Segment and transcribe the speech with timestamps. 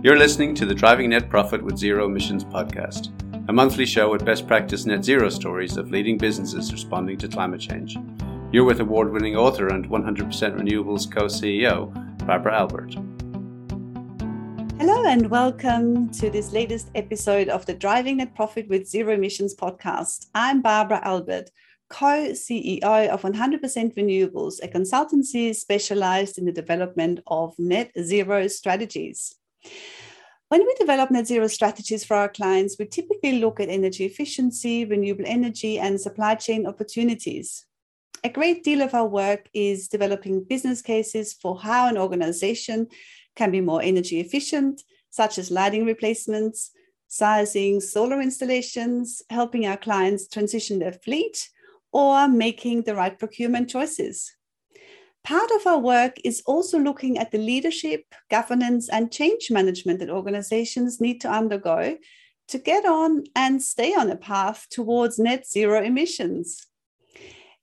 [0.00, 3.10] You're listening to the Driving Net Profit with Zero Emissions podcast,
[3.48, 7.60] a monthly show with best practice net zero stories of leading businesses responding to climate
[7.60, 7.96] change.
[8.52, 11.92] You're with award winning author and 100% Renewables co CEO,
[12.24, 12.94] Barbara Albert.
[14.78, 19.56] Hello, and welcome to this latest episode of the Driving Net Profit with Zero Emissions
[19.56, 20.26] podcast.
[20.32, 21.50] I'm Barbara Albert
[21.88, 29.34] co CEO of 100% Renewables, a consultancy specialized in the development of net zero strategies.
[30.50, 34.86] When we develop net zero strategies for our clients, we typically look at energy efficiency,
[34.86, 37.66] renewable energy, and supply chain opportunities.
[38.24, 42.86] A great deal of our work is developing business cases for how an organization
[43.36, 46.70] can be more energy efficient, such as lighting replacements,
[47.08, 51.50] sizing solar installations, helping our clients transition their fleet,
[51.92, 54.34] or making the right procurement choices.
[55.24, 60.10] Part of our work is also looking at the leadership, governance, and change management that
[60.10, 61.98] organizations need to undergo
[62.48, 66.66] to get on and stay on a path towards net zero emissions.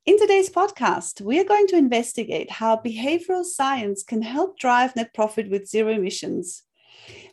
[0.06, 5.16] In today's podcast, we are going to investigate how behavioral science can help drive net
[5.16, 6.62] profit with zero emissions.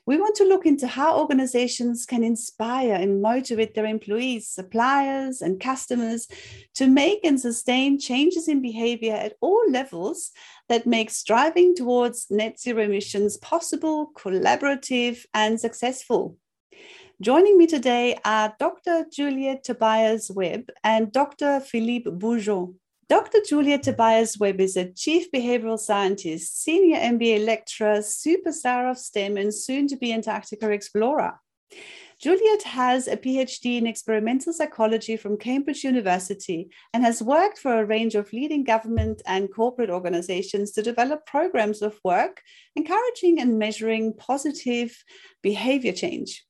[0.05, 5.61] We want to look into how organizations can inspire and motivate their employees, suppliers, and
[5.61, 6.27] customers
[6.75, 10.33] to make and sustain changes in behavior at all levels
[10.69, 16.37] that makes striving towards net zero emissions possible, collaborative, and successful.
[17.21, 19.07] Joining me today are Dr.
[19.09, 21.61] Juliette Tobias Webb and Dr.
[21.61, 22.75] Philippe Bujold.
[23.13, 23.41] Dr.
[23.47, 29.55] Juliette Tobias Webb is a chief behavioral scientist, senior MBA lecturer, superstar of STEM, and
[29.55, 31.39] soon to be Antarctica explorer.
[32.19, 37.85] Juliette has a PhD in experimental psychology from Cambridge University and has worked for a
[37.85, 42.41] range of leading government and corporate organizations to develop programs of work
[42.77, 44.97] encouraging and measuring positive
[45.43, 46.47] behavior change.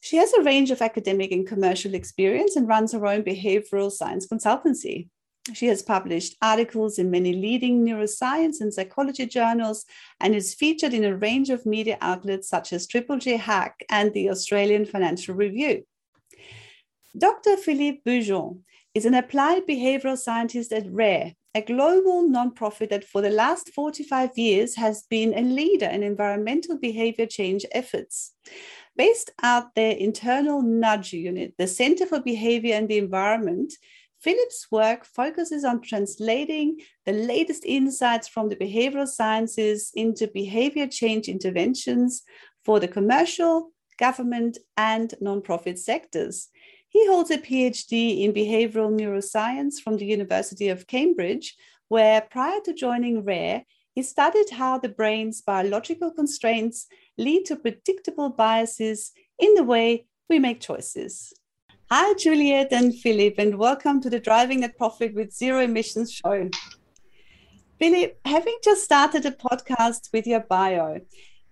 [0.00, 4.26] She has a range of academic and commercial experience and runs her own behavioral science
[4.26, 5.10] consultancy.
[5.54, 9.84] She has published articles in many leading neuroscience and psychology journals
[10.20, 14.12] and is featured in a range of media outlets such as Triple J Hack and
[14.12, 15.84] the Australian Financial Review.
[17.18, 17.56] Dr.
[17.56, 18.60] Philippe Bujold
[18.94, 24.38] is an applied behavioral scientist at RARE, a global nonprofit that for the last 45
[24.38, 28.32] years has been a leader in environmental behavior change efforts.
[28.96, 33.72] Based out their internal nudge unit, the Center for Behavior and the Environment
[34.22, 41.28] Philip's work focuses on translating the latest insights from the behavioral sciences into behavior change
[41.28, 42.22] interventions
[42.64, 46.48] for the commercial, government, and nonprofit sectors.
[46.88, 51.56] He holds a PhD in behavioral neuroscience from the University of Cambridge,
[51.88, 56.86] where prior to joining RARE, he studied how the brain's biological constraints
[57.18, 61.32] lead to predictable biases in the way we make choices.
[61.94, 66.48] Hi, Juliet and Philip, and welcome to the Driving Net Profit with Zero Emissions show.
[67.78, 71.02] Philip, having just started a podcast with your bio,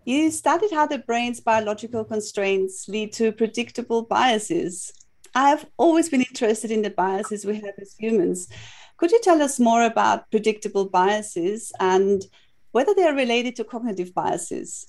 [0.06, 4.90] you studied how the brain's biological constraints lead to predictable biases.
[5.34, 8.48] I have always been interested in the biases we have as humans.
[8.96, 12.24] Could you tell us more about predictable biases and
[12.72, 14.86] whether they are related to cognitive biases?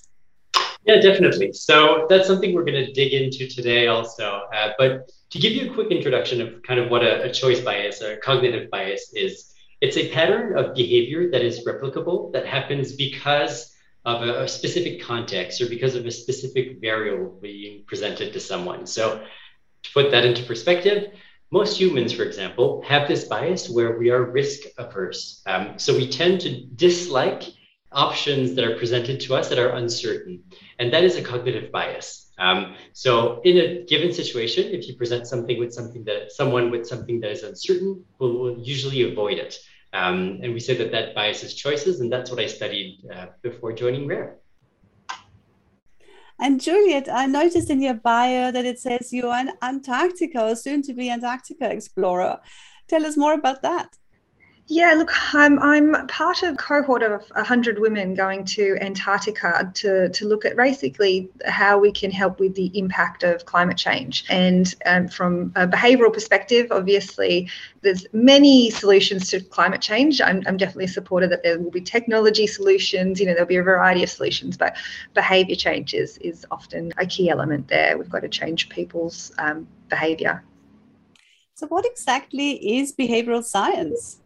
[0.84, 1.52] Yeah, definitely.
[1.52, 4.42] So that's something we're going to dig into today also.
[4.52, 7.60] Uh, but to give you a quick introduction of kind of what a, a choice
[7.60, 12.92] bias or cognitive bias is, it's a pattern of behavior that is replicable that happens
[12.92, 13.72] because
[14.04, 18.84] of a, a specific context or because of a specific variable being presented to someone.
[18.86, 19.24] So
[19.84, 21.12] to put that into perspective,
[21.52, 25.42] most humans, for example, have this bias where we are risk averse.
[25.46, 27.44] Um, so we tend to dislike
[27.92, 30.42] options that are presented to us that are uncertain.
[30.82, 32.32] And that is a cognitive bias.
[32.38, 36.88] Um, so in a given situation, if you present something with something that someone with
[36.88, 39.56] something that is uncertain will, will usually avoid it.
[39.92, 43.72] Um, and we say that that biases choices, and that's what I studied uh, before
[43.72, 44.38] joining RARE.
[46.40, 50.94] And Juliet, I noticed in your bio that it says you're an Antarctica soon to
[50.94, 52.40] be Antarctica explorer.
[52.88, 53.96] Tell us more about that.
[54.68, 60.08] Yeah, look, I'm, I'm part of a cohort of 100 women going to Antarctica to,
[60.08, 64.24] to look at basically how we can help with the impact of climate change.
[64.30, 67.50] And um, from a behavioural perspective, obviously,
[67.80, 70.20] there's many solutions to climate change.
[70.20, 73.62] I'm, I'm definitely supportive that there will be technology solutions, you know, there'll be a
[73.64, 74.76] variety of solutions, but
[75.12, 77.98] behaviour change is, is often a key element there.
[77.98, 80.44] We've got to change people's um, behaviour.
[81.54, 84.21] So, what exactly is behavioural science?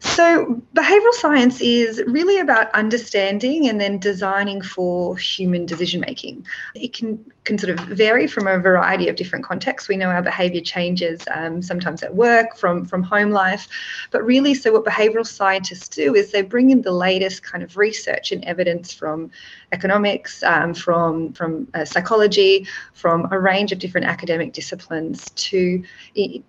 [0.00, 6.46] So, behavioral science is really about understanding and then designing for human decision making.
[6.76, 9.88] It can, can sort of vary from a variety of different contexts.
[9.88, 13.66] We know our behavior changes um, sometimes at work, from, from home life.
[14.12, 17.76] But really, so what behavioral scientists do is they bring in the latest kind of
[17.76, 19.32] research and evidence from
[19.72, 25.82] economics, um, from, from uh, psychology, from a range of different academic disciplines to,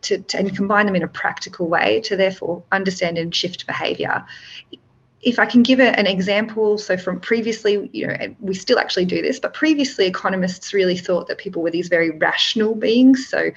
[0.02, 4.26] to, to, and combine them in a practical way to therefore understand and shift behavior
[5.22, 9.22] if I can give an example, so from previously, you know, we still actually do
[9.22, 13.28] this, but previously economists really thought that people were these very rational beings.
[13.28, 13.52] So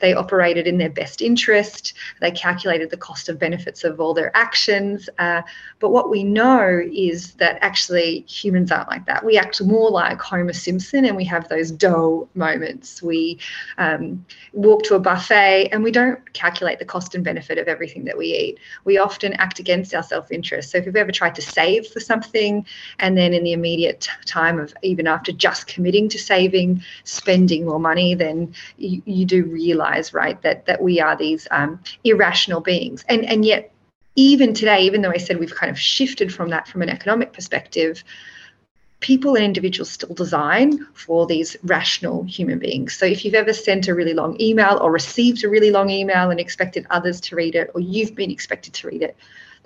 [0.00, 4.36] they operated in their best interest, they calculated the cost of benefits of all their
[4.36, 5.08] actions.
[5.18, 5.40] Uh,
[5.78, 9.24] but what we know is that actually humans aren't like that.
[9.24, 13.02] We act more like Homer Simpson and we have those dull moments.
[13.02, 13.38] We
[13.78, 18.04] um, walk to a buffet and we don't calculate the cost and benefit of everything
[18.04, 18.58] that we eat.
[18.84, 20.72] We often act against our self interest.
[20.72, 22.66] So if you've ever tried to save for something
[22.98, 27.80] and then in the immediate time of even after just committing to saving spending more
[27.80, 33.04] money then you, you do realize right that that we are these um, irrational beings
[33.08, 33.72] and and yet
[34.14, 37.32] even today even though i said we've kind of shifted from that from an economic
[37.32, 38.02] perspective
[39.00, 42.94] people and individuals still design for these rational human beings.
[42.94, 46.30] So if you've ever sent a really long email or received a really long email
[46.30, 49.16] and expected others to read it, or you've been expected to read it,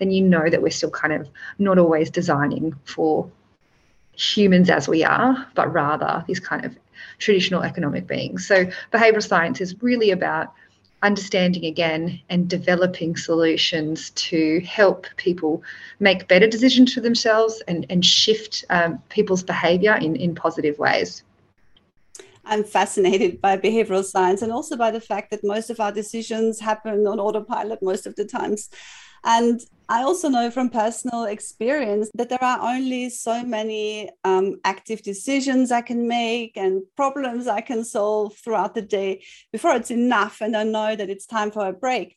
[0.00, 3.30] then you know that we're still kind of not always designing for
[4.16, 6.76] humans as we are, but rather these kind of
[7.18, 8.46] traditional economic beings.
[8.46, 10.52] So behavioral science is really about
[11.02, 15.62] understanding again and developing solutions to help people
[15.98, 21.22] make better decisions for themselves and, and shift um, people's behavior in, in positive ways.
[22.44, 26.58] I'm fascinated by behavioral science and also by the fact that most of our decisions
[26.60, 28.70] happen on autopilot most of the times.
[29.24, 35.02] And I also know from personal experience that there are only so many um, active
[35.02, 40.40] decisions I can make and problems I can solve throughout the day before it's enough
[40.40, 42.16] and I know that it's time for a break.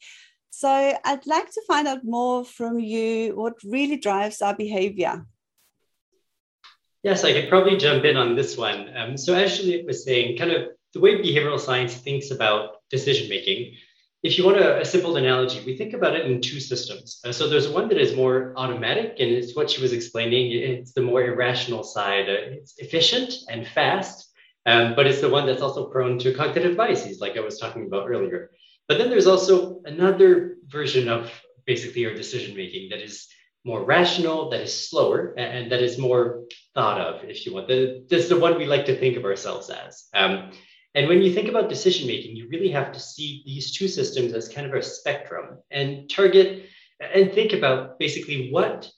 [0.52, 5.26] So I'd like to find out more from you what really drives our behavior.
[7.02, 8.96] Yes, I could probably jump in on this one.
[8.96, 13.28] Um, so, as Juliet was saying, kind of the way behavioral science thinks about decision
[13.30, 13.74] making
[14.24, 17.20] if you want a, a, simple analogy, we think about it in two systems.
[17.26, 20.52] Uh, so there's one that is more automatic, and it's what she was explaining.
[20.52, 22.30] It's the more irrational side.
[22.30, 24.32] Uh, it's efficient and fast,
[24.66, 27.86] um, but it's the one that's also prone to cognitive biases, like I was talking
[27.86, 28.52] about earlier.
[28.88, 31.30] But then there's also another version of
[31.66, 33.28] basically our decision making that is
[33.66, 36.44] more rational, that is slower, and, and that is more
[36.74, 37.68] thought of, if you want.
[37.68, 40.06] The, that's the one we like to think of ourselves as.
[40.14, 40.52] Um,
[40.96, 44.34] and when you think about decision making, you really have to see these two systems
[44.34, 46.66] as kind of a spectrum and target
[47.00, 48.90] and think about basically what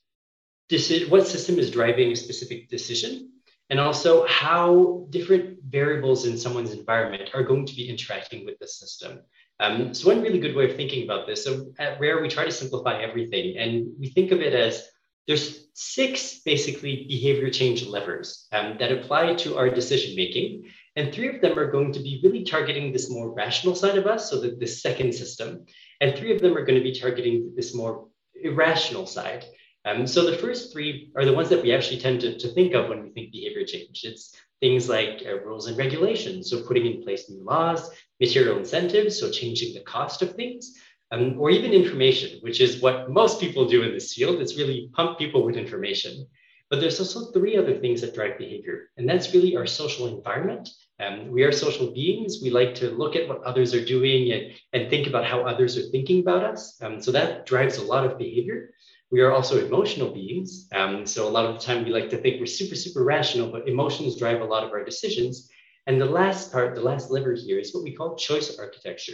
[0.70, 3.32] deci- what system is driving a specific decision
[3.70, 8.68] and also how different variables in someone's environment are going to be interacting with the
[8.68, 9.22] system.
[9.60, 12.46] Um, so one really good way of thinking about this, so at Rare, we try
[12.46, 14.88] to simplify everything and we think of it as
[15.28, 20.66] there's six basically behavior change levers um, that apply to our decision making.
[20.96, 24.08] And three of them are going to be really targeting this more rational side of
[24.08, 25.66] us, so the second system.
[26.00, 28.08] And three of them are going to be targeting this more
[28.42, 29.46] irrational side.
[29.86, 32.74] Um, so the first three are the ones that we actually tend to, to think
[32.74, 34.02] of when we think behavior change.
[34.04, 39.20] It's things like uh, rules and regulations, so putting in place new laws, material incentives,
[39.20, 40.74] so changing the cost of things,
[41.12, 44.42] um, or even information, which is what most people do in this field.
[44.42, 46.25] It's really pump people with information.
[46.72, 50.68] But there's also three other things that drive behavior, and that's really our social environment
[51.00, 52.40] um, we are social beings.
[52.42, 55.78] We like to look at what others are doing and, and think about how others
[55.78, 56.82] are thinking about us.
[56.82, 58.72] Um, so that drives a lot of behavior.
[59.12, 60.68] We are also emotional beings.
[60.74, 63.52] Um, so a lot of the time we like to think we're super, super rational,
[63.52, 65.50] but emotions drive a lot of our decisions.
[65.86, 69.14] And the last part, the last lever here is what we call choice architecture.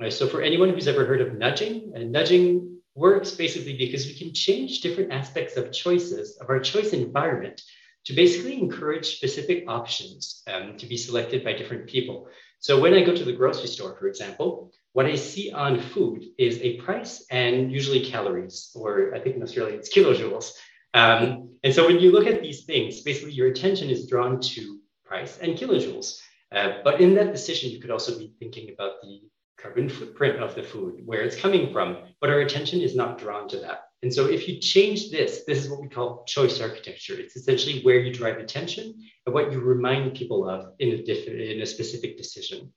[0.00, 4.14] Right, so for anyone who's ever heard of nudging, and nudging works basically because we
[4.14, 7.62] can change different aspects of choices, of our choice environment
[8.06, 12.28] to basically encourage specific options um, to be selected by different people.
[12.58, 16.24] So when I go to the grocery store, for example, what I see on food
[16.38, 20.52] is a price and usually calories, or I think in Australia it's kilojoules.
[20.92, 24.80] Um, and so when you look at these things, basically your attention is drawn to
[25.04, 26.18] price and kilojoules.
[26.52, 29.20] Uh, but in that decision, you could also be thinking about the
[29.56, 33.48] carbon footprint of the food, where it's coming from, but our attention is not drawn
[33.48, 33.89] to that.
[34.02, 37.18] And so if you change this, this is what we call choice architecture.
[37.18, 38.94] It's essentially where you drive attention
[39.26, 42.72] and what you remind people of in a in a specific decision.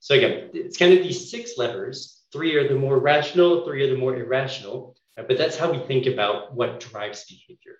[0.00, 2.22] So again, it's kind of these six levers.
[2.32, 4.96] Three are the more rational, three are the more irrational.
[5.16, 7.76] But that's how we think about what drives behavior.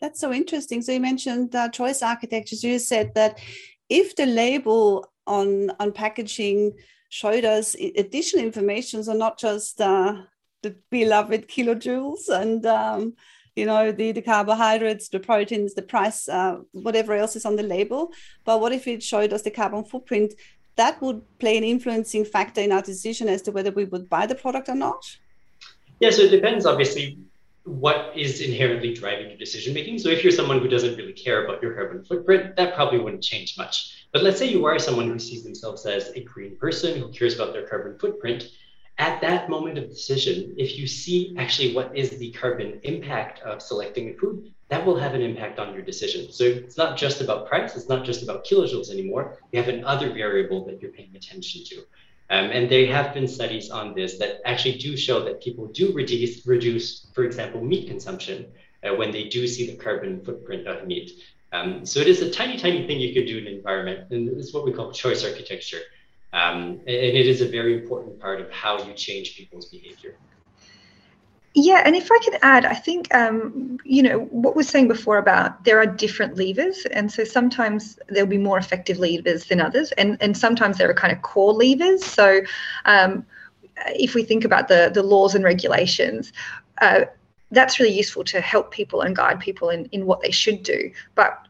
[0.00, 0.82] That's so interesting.
[0.82, 2.54] So you mentioned uh, choice architecture.
[2.54, 3.40] So you said that
[3.88, 6.74] if the label on on packaging
[7.08, 10.22] showed us additional information, so not just uh,
[10.64, 13.14] the beloved kilojoules and um,
[13.54, 17.62] you know the, the carbohydrates the proteins the price uh, whatever else is on the
[17.62, 18.10] label.
[18.44, 20.34] But what if it showed us the carbon footprint?
[20.76, 24.26] That would play an influencing factor in our decision as to whether we would buy
[24.26, 25.02] the product or not.
[26.00, 27.18] Yeah so it depends obviously
[27.64, 29.98] what is inherently driving your decision making.
[29.98, 33.22] So if you're someone who doesn't really care about your carbon footprint that probably wouldn't
[33.22, 34.06] change much.
[34.12, 37.34] But let's say you are someone who sees themselves as a green person who cares
[37.34, 38.48] about their carbon footprint
[38.98, 43.60] at that moment of decision, if you see actually what is the carbon impact of
[43.60, 46.30] selecting a food, that will have an impact on your decision.
[46.30, 49.38] So it's not just about price, it's not just about kilojoules anymore.
[49.52, 51.76] You have another variable that you're paying attention to.
[52.30, 55.92] Um, and there have been studies on this that actually do show that people do
[55.92, 58.46] reduce, reduce for example, meat consumption
[58.82, 61.10] uh, when they do see the carbon footprint of meat.
[61.52, 64.52] Um, so it is a tiny, tiny thing you could do in environment, and it's
[64.54, 65.80] what we call choice architecture.
[66.34, 70.16] Um, and it is a very important part of how you change people's behavior.
[71.54, 75.18] Yeah, and if I could add, I think um, you know what we're saying before
[75.18, 79.92] about there are different levers, and so sometimes there'll be more effective levers than others,
[79.92, 82.04] and and sometimes there are kind of core levers.
[82.04, 82.40] So
[82.84, 83.24] um,
[83.94, 86.32] if we think about the the laws and regulations.
[86.80, 87.04] Uh,
[87.50, 90.90] that's really useful to help people and guide people in, in what they should do.
[91.14, 91.46] But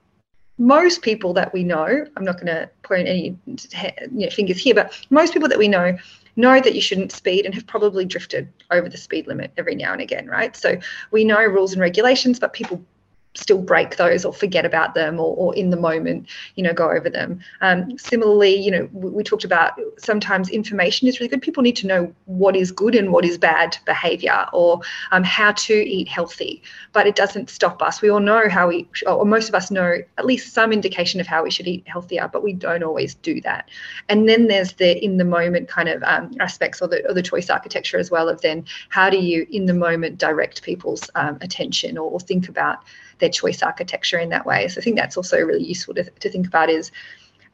[0.58, 4.74] most people that we know, I'm not going to point any you know, fingers here,
[4.74, 5.96] but most people that we know
[6.36, 9.92] know that you shouldn't speed and have probably drifted over the speed limit every now
[9.92, 10.56] and again, right?
[10.56, 10.76] So
[11.12, 12.84] we know rules and regulations, but people
[13.34, 16.90] still break those or forget about them or, or in the moment you know go
[16.90, 17.40] over them.
[17.60, 21.42] Um, similarly you know we, we, talked about sometimes information is really good.
[21.42, 24.80] People need to know what is good and what is bad behavior or
[25.12, 26.62] um, how to eat healthy.
[26.92, 28.02] But it doesn't stop us.
[28.02, 31.26] We all know how we or most of us know at least some indication of
[31.26, 33.68] how we should eat healthier but we don't always do that.
[34.08, 37.22] And then there's the in the moment kind of um, aspects or the, or the
[37.22, 41.38] choice architecture as well of then how do you in the moment direct people's um,
[41.40, 42.78] attention or, or think about
[43.18, 44.68] their choice architecture in that way.
[44.68, 46.90] So I think that's also really useful to, to think about is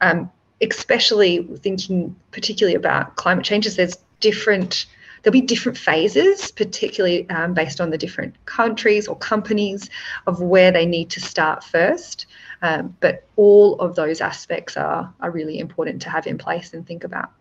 [0.01, 4.85] um, especially thinking particularly about climate changes, there's different
[5.23, 9.87] there'll be different phases, particularly um, based on the different countries or companies
[10.25, 12.25] of where they need to start first.
[12.63, 16.87] Um, but all of those aspects are, are really important to have in place and
[16.87, 17.31] think about.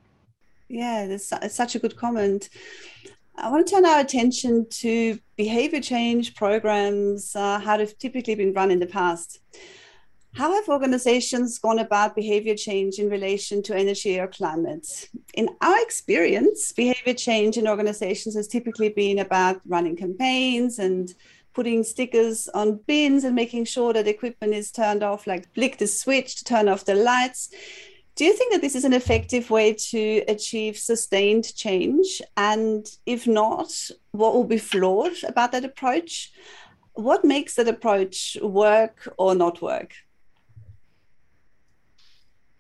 [0.68, 2.48] Yeah, that's such a good comment.
[3.42, 8.52] I want to turn our attention to behavior change programs, uh, how they've typically been
[8.52, 9.40] run in the past.
[10.35, 15.09] How have organizations gone about behavior change in relation to energy or climate?
[15.35, 21.12] In our experience, behavior change in organizations has typically been about running campaigns and
[21.52, 25.87] putting stickers on bins and making sure that equipment is turned off, like flick the
[25.87, 27.50] switch to turn off the lights.
[28.17, 32.21] Do you think that this is an effective way to achieve sustained change?
[32.37, 33.73] And if not,
[34.11, 36.33] what will be flawed about that approach?
[36.95, 39.95] What makes that approach work or not work?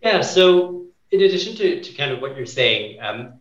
[0.00, 3.34] Yeah, so in addition to, to kind of what you're saying, um,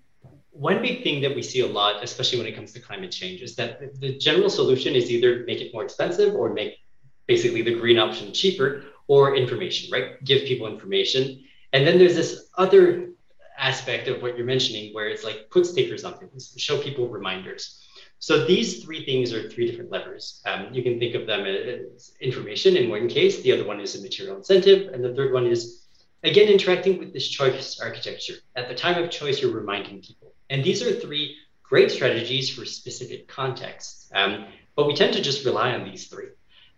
[0.52, 3.42] one big thing that we see a lot, especially when it comes to climate change,
[3.42, 6.80] is that the general solution is either make it more expensive or make
[7.28, 10.22] basically the green option cheaper or information, right?
[10.24, 11.44] Give people information.
[11.74, 13.10] And then there's this other
[13.58, 17.86] aspect of what you're mentioning where it's like put stickers on things, show people reminders.
[18.20, 20.42] So these three things are three different levers.
[20.46, 23.96] Um, you can think of them as information in one case, the other one is
[23.96, 25.86] a material incentive, and the third one is
[26.24, 28.36] again interacting with this choice architecture.
[28.56, 30.34] At the time of choice, you're reminding people.
[30.50, 34.10] And these are three great strategies for specific contexts.
[34.14, 36.30] Um, but we tend to just rely on these three.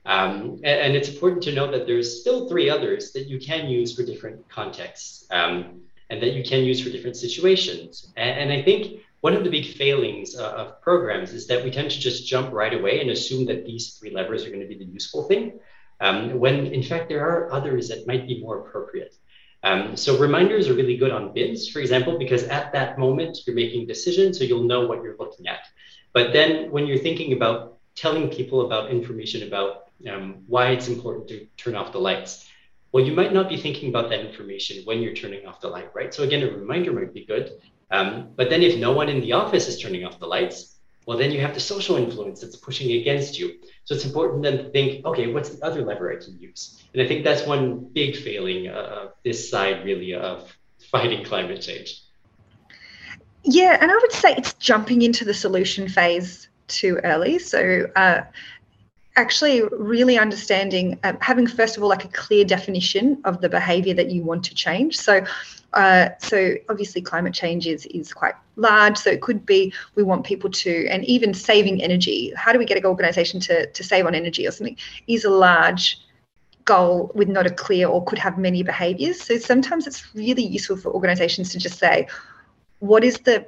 [0.06, 3.70] Um, and, and, it's important to know that there's still three others that you can
[3.70, 8.12] use for different contexts um, and that you can use for different situations.
[8.18, 11.70] And, and I think one of the big failings uh, of programs is that we
[11.70, 14.68] tend to just jump right away and assume that these three levers are going to
[14.68, 15.60] be the useful thing,
[16.00, 19.14] um, when in fact there are others that might be more appropriate.
[19.64, 23.56] Um, so reminders are really good on bins, for example, because at that moment you're
[23.56, 25.60] making decisions, so you'll know what you're looking at.
[26.14, 31.28] But then when you're thinking about telling people about information about um, why it's important
[31.30, 32.48] to turn off the lights.
[32.92, 35.90] Well, you might not be thinking about that information when you're turning off the light,
[35.96, 36.14] right?
[36.14, 37.52] So again, a reminder might be good.
[37.90, 41.18] Um, but then if no one in the office is turning off the lights, well,
[41.18, 43.56] then you have the social influence that's pushing against you.
[43.86, 46.84] So it's important then to think, okay, what's the other lever I can use?
[46.94, 50.56] And I think that's one big failing uh, of this side, really, of
[50.92, 52.04] fighting climate change.
[53.44, 57.40] Yeah, and I would say it's jumping into the solution phase too early.
[57.40, 58.22] So, uh,
[59.16, 63.94] actually, really understanding, uh, having first of all like a clear definition of the behaviour
[63.94, 64.98] that you want to change.
[64.98, 65.26] So,
[65.74, 68.98] uh, so obviously climate change is is quite large.
[68.98, 72.34] So it could be we want people to, and even saving energy.
[72.36, 74.78] How do we get an organisation to to save on energy or something?
[75.08, 76.00] Is a large
[76.66, 79.22] goal with not a clear or could have many behaviours.
[79.22, 82.08] So sometimes it's really useful for organisations to just say,
[82.80, 83.46] what is the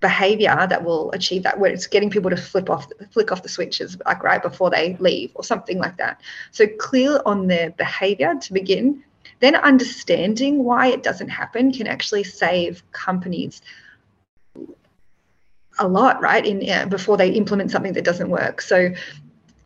[0.00, 3.48] behavior that will achieve that where it's getting people to flip off flick off the
[3.48, 6.20] switches like right before they leave or something like that.
[6.52, 9.02] So clear on their behavior to begin.
[9.40, 13.62] Then understanding why it doesn't happen can actually save companies
[15.78, 18.60] a lot right in uh, before they implement something that doesn't work.
[18.60, 18.90] So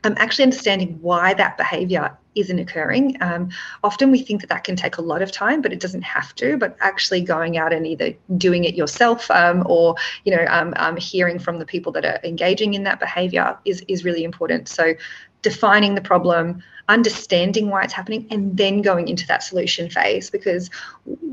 [0.05, 3.17] um, actually understanding why that behavior isn't occurring.
[3.21, 3.51] Um,
[3.83, 6.35] often we think that that can take a lot of time, but it doesn't have
[6.37, 6.57] to.
[6.57, 10.97] But actually going out and either doing it yourself um, or you know um, um,
[10.97, 14.69] hearing from the people that are engaging in that behavior is is really important.
[14.69, 14.95] So
[15.43, 20.71] defining the problem, understanding why it's happening, and then going into that solution phase because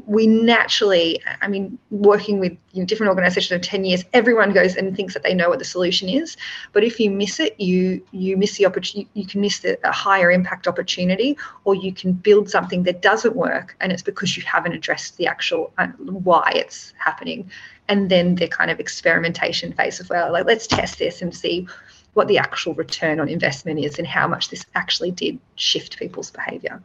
[0.05, 4.75] we naturally, I mean, working with you know, different organizations for 10 years, everyone goes
[4.75, 6.35] and thinks that they know what the solution is.
[6.74, 9.91] But if you miss it, you you miss the opportunity, you can miss the, a
[9.91, 14.43] higher impact opportunity, or you can build something that doesn't work, and it's because you
[14.43, 17.50] haven't addressed the actual uh, why it's happening.
[17.88, 21.67] And then the kind of experimentation phase of well, like let's test this and see
[22.15, 26.31] what the actual return on investment is and how much this actually did shift people's
[26.31, 26.81] behavior.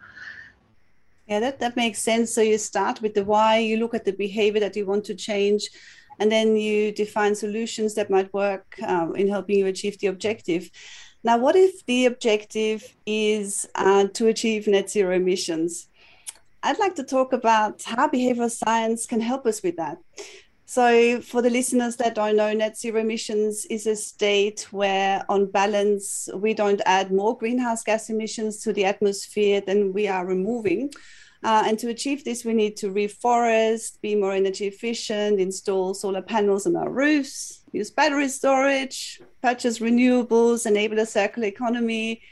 [1.28, 2.34] Yeah, that, that makes sense.
[2.34, 5.14] So you start with the why, you look at the behavior that you want to
[5.14, 5.70] change,
[6.18, 10.68] and then you define solutions that might work um, in helping you achieve the objective.
[11.22, 15.86] Now, what if the objective is uh, to achieve net zero emissions?
[16.62, 19.98] I'd like to talk about how behavioral science can help us with that.
[20.70, 25.46] So, for the listeners that don't know, net zero emissions is a state where, on
[25.46, 30.92] balance, we don't add more greenhouse gas emissions to the atmosphere than we are removing.
[31.42, 36.22] Uh, and to achieve this, we need to reforest, be more energy efficient, install solar
[36.22, 42.22] panels on our roofs, use battery storage, purchase renewables, enable a circular economy,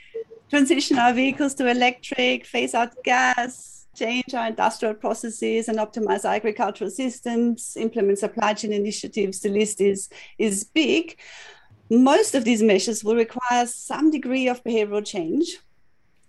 [0.49, 6.35] transition our vehicles to electric, phase out gas, change our industrial processes and optimize our
[6.35, 9.41] agricultural systems, implement supply chain initiatives.
[9.41, 10.09] The list is,
[10.39, 11.19] is big.
[11.91, 15.59] Most of these measures will require some degree of behavioral change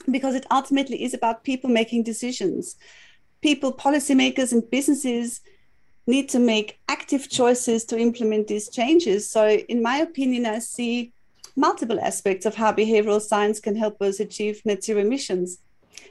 [0.10, 2.76] because it ultimately is about people making decisions.
[3.42, 5.42] People, policymakers, and businesses
[6.08, 9.30] need to make active choices to implement these changes.
[9.30, 11.14] So, in my opinion, I see
[11.56, 15.60] multiple aspects of how behavioral science can help us achieve net zero emissions.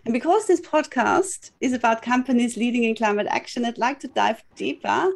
[0.05, 4.43] And because this podcast is about companies leading in climate action, I'd like to dive
[4.57, 5.11] deeper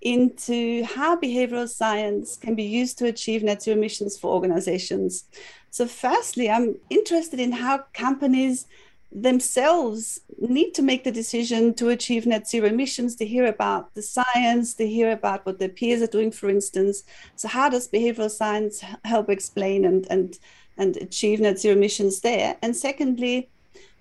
[0.00, 5.24] into how behavioral science can be used to achieve net zero emissions for organizations.
[5.70, 8.66] So, firstly, I'm interested in how companies
[9.12, 13.16] themselves need to make the decision to achieve net zero emissions.
[13.16, 17.02] To hear about the science to hear about what their peers are doing for instance.
[17.36, 20.38] So how does behavioral science help explain and and
[20.76, 22.56] and achieve net zero emissions there?
[22.62, 23.50] And secondly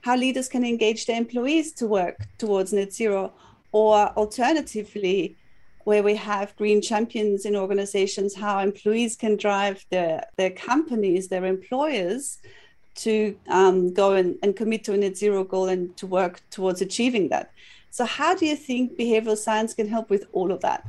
[0.01, 3.33] how leaders can engage their employees to work towards net zero,
[3.71, 5.37] or alternatively,
[5.83, 11.45] where we have green champions in organizations, how employees can drive their, their companies, their
[11.45, 12.39] employers
[12.95, 16.81] to um, go and, and commit to a net zero goal and to work towards
[16.81, 17.51] achieving that.
[17.91, 20.85] So, how do you think behavioral science can help with all of that?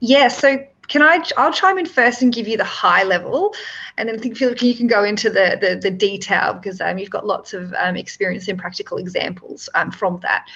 [0.00, 1.22] Yeah, so can I?
[1.36, 3.54] I'll chime in first and give you the high level,
[3.96, 7.10] and then think Philip, you can go into the the, the detail because um, you've
[7.10, 10.48] got lots of um, experience and practical examples um, from that.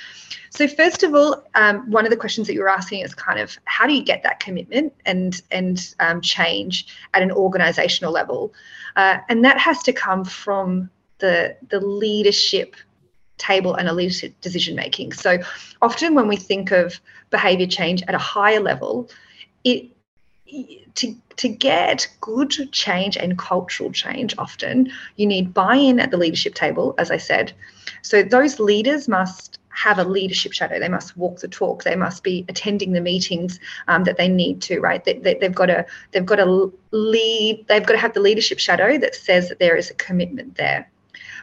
[0.51, 3.39] So first of all, um, one of the questions that you were asking is kind
[3.39, 8.53] of how do you get that commitment and and um, change at an organisational level,
[8.97, 12.77] uh, and that has to come from the the leadership
[13.39, 15.13] table and a leadership decision making.
[15.13, 15.39] So
[15.83, 19.11] often when we think of behaviour change at a higher level,
[19.65, 19.91] it
[20.95, 26.55] to to get good change and cultural change often you need buy-in at the leadership
[26.55, 27.53] table as i said.
[28.03, 30.79] So those leaders must have a leadership shadow.
[30.79, 31.83] They must walk the talk.
[31.83, 35.05] They must be attending the meetings um, that they need to right?
[35.05, 38.59] They, they, they've got to they've got to lead they've got to have the leadership
[38.59, 40.91] shadow that says that there is a commitment there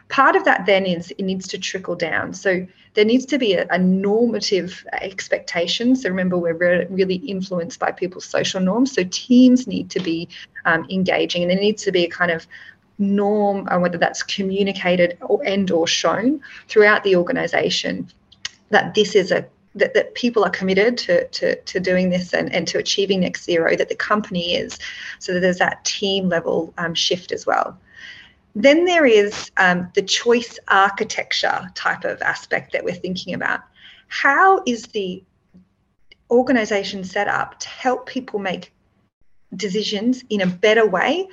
[0.08, 3.54] part of that then is it needs to trickle down so there needs to be
[3.54, 5.94] a, a normative expectation.
[5.94, 8.92] So remember, we're re- really influenced by people's social norms.
[8.92, 10.28] So teams need to be
[10.64, 12.46] um, engaging, and there needs to be a kind of
[12.98, 18.08] norm, uh, whether that's communicated or and or shown throughout the organisation,
[18.70, 19.44] that this is a
[19.76, 23.36] that, that people are committed to, to, to doing this and, and to achieving net
[23.36, 24.78] zero, that the company is,
[25.18, 27.76] so that there's that team level um, shift as well.
[28.54, 33.60] Then there is um, the choice architecture type of aspect that we're thinking about.
[34.08, 35.24] How is the
[36.30, 38.72] organization set up to help people make
[39.56, 41.28] decisions in a better way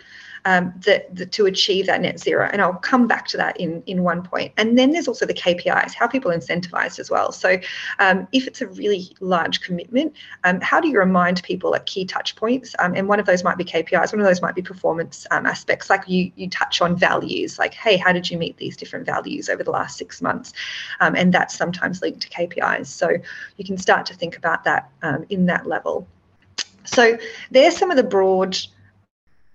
[0.46, 2.50] um, to achieve that net zero.
[2.52, 4.54] And I'll come back to that in, in one point.
[4.58, 7.32] And then there's also the KPIs, how people are incentivized as well.
[7.32, 7.60] So
[8.00, 12.06] um, if it's a really large commitment, um, how do you remind people at key
[12.06, 12.76] touch points?
[12.80, 15.46] Um, and one of those might be KPIs, one of those might be performance um,
[15.46, 19.06] aspects, like you, you touch on values, like, hey, how did you meet these different
[19.06, 20.54] values over the last six months?
[21.00, 22.88] Um, and that's sometimes linked to KPIs.
[22.88, 23.12] So
[23.58, 24.90] you can start to think about that
[25.30, 26.08] in that level.
[26.86, 27.18] So
[27.52, 28.58] there's some of the broad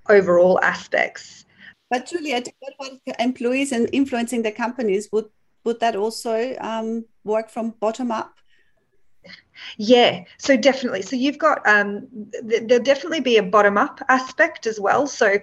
[0.08, 1.44] overall aspects.
[1.90, 5.08] But Juliet, what about employees and influencing the companies?
[5.12, 5.30] Would
[5.64, 8.34] would that also um, work from bottom up?
[9.76, 11.02] Yeah, so definitely.
[11.02, 12.06] So you've got um,
[12.48, 15.06] th- there'll definitely be a bottom up aspect as well.
[15.06, 15.38] So,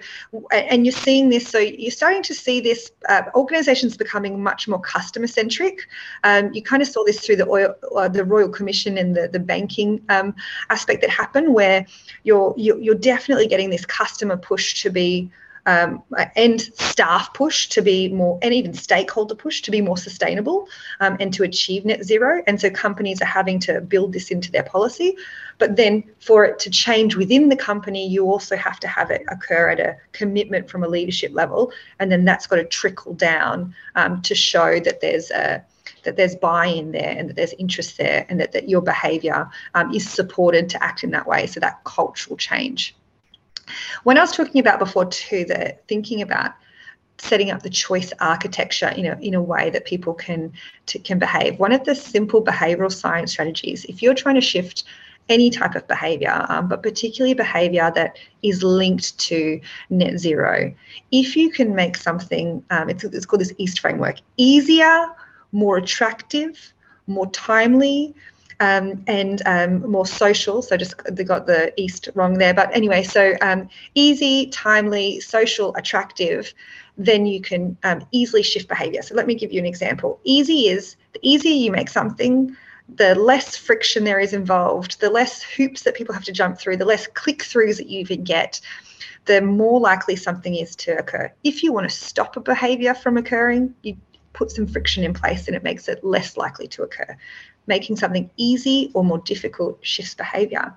[0.51, 1.47] and you're seeing this.
[1.47, 5.87] So you're starting to see this uh, organisations becoming much more customer centric.
[6.23, 9.27] Um, you kind of saw this through the oil, uh, the Royal Commission and the
[9.27, 10.35] the banking um,
[10.69, 11.85] aspect that happened, where
[12.23, 15.29] you're, you're you're definitely getting this customer push to be
[15.65, 16.03] um,
[16.35, 20.67] and staff push to be more, and even stakeholder push to be more sustainable
[20.99, 22.43] um, and to achieve net zero.
[22.47, 25.15] And so companies are having to build this into their policy.
[25.59, 29.23] But then for it to change within the company, you also have to have it
[29.29, 31.71] occur at a commitment from a leadership level.
[31.99, 35.63] And then that's got to trickle down um, to show that there's a
[36.03, 39.93] that there's buy-in there and that there's interest there and that, that your behavior um,
[39.93, 42.93] is supported to act in that way so that cultural change
[44.03, 46.53] when I was talking about before too, that thinking about
[47.17, 50.51] setting up the choice architecture in a, in a way that people can
[50.87, 51.59] to, can behave.
[51.59, 54.83] One of the simple behavioral science strategies, if you're trying to shift
[55.29, 60.73] any type of behavior, um, but particularly behavior that is linked to net zero,
[61.11, 65.07] if you can make something, um, it's, it's called this EAST framework, easier,
[65.53, 66.73] more attractive,
[67.07, 68.13] more timely,
[68.63, 70.61] um, and um, more social.
[70.61, 72.53] So just they got the east wrong there.
[72.53, 76.53] But anyway, so um, easy, timely, social, attractive,
[76.97, 79.01] then you can um, easily shift behavior.
[79.01, 80.19] So let me give you an example.
[80.23, 82.55] Easy is the easier you make something,
[82.95, 86.77] the less friction there is involved, the less hoops that people have to jump through,
[86.77, 88.61] the less click throughs that you even get
[89.25, 91.31] the more likely something is to occur.
[91.45, 93.95] If you want to stop a behavior from occurring, you
[94.33, 97.15] put some friction in place and it makes it less likely to occur
[97.67, 100.75] making something easy or more difficult shifts behavior.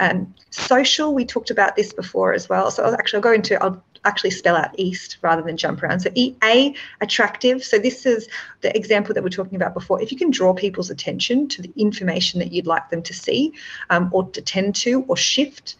[0.00, 2.70] Um, social, we talked about this before as well.
[2.70, 6.00] So I'll actually I'll go into, I'll actually spell out east rather than jump around.
[6.00, 7.62] So E A attractive.
[7.62, 8.28] So this is
[8.62, 10.02] the example that we're talking about before.
[10.02, 13.52] If you can draw people's attention to the information that you'd like them to see
[13.90, 15.76] um, or to tend to or shift,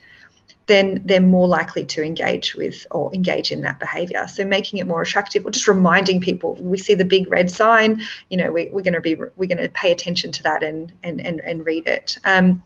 [0.67, 4.27] then they're more likely to engage with or engage in that behavior.
[4.29, 8.03] So making it more attractive or just reminding people, we see the big red sign,
[8.31, 10.93] you know, we, are going to be, we're going to pay attention to that and,
[11.03, 12.19] and, and, and read it.
[12.25, 12.63] Um,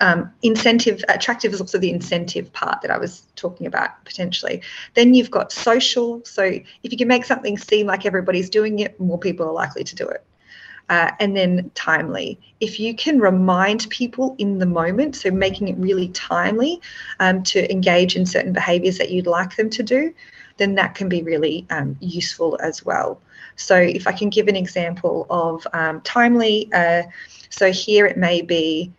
[0.00, 4.62] um, incentive attractive is also the incentive part that I was talking about potentially.
[4.94, 6.22] Then you've got social.
[6.24, 9.84] So if you can make something seem like everybody's doing it, more people are likely
[9.84, 10.24] to do it
[10.88, 12.38] uh, and then timely.
[12.60, 16.80] If you can remind people in the moment, so making it really timely
[17.20, 20.14] um, to engage in certain behaviors that you'd like them to do,
[20.56, 23.20] then that can be really um, useful as well.
[23.56, 27.04] So, if I can give an example of um, timely, uh,
[27.50, 28.92] so here it may be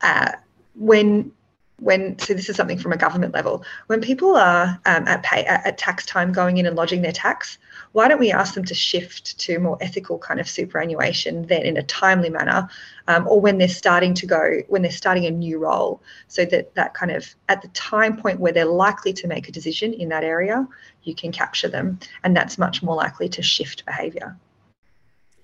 [0.00, 0.32] uh,
[0.74, 1.32] when
[1.80, 5.44] when so this is something from a government level when people are um, at pay
[5.44, 7.58] at tax time going in and lodging their tax
[7.94, 11.76] why don't we ask them to shift to more ethical kind of superannuation then in
[11.76, 12.68] a timely manner
[13.06, 16.74] um, or when they're starting to go when they're starting a new role so that
[16.74, 20.08] that kind of at the time point where they're likely to make a decision in
[20.08, 20.66] that area
[21.04, 24.36] you can capture them and that's much more likely to shift behavior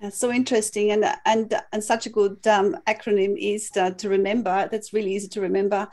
[0.01, 4.67] that's so interesting and and and such a good um, acronym is uh, to remember.
[4.73, 5.89] That's really easy to remember.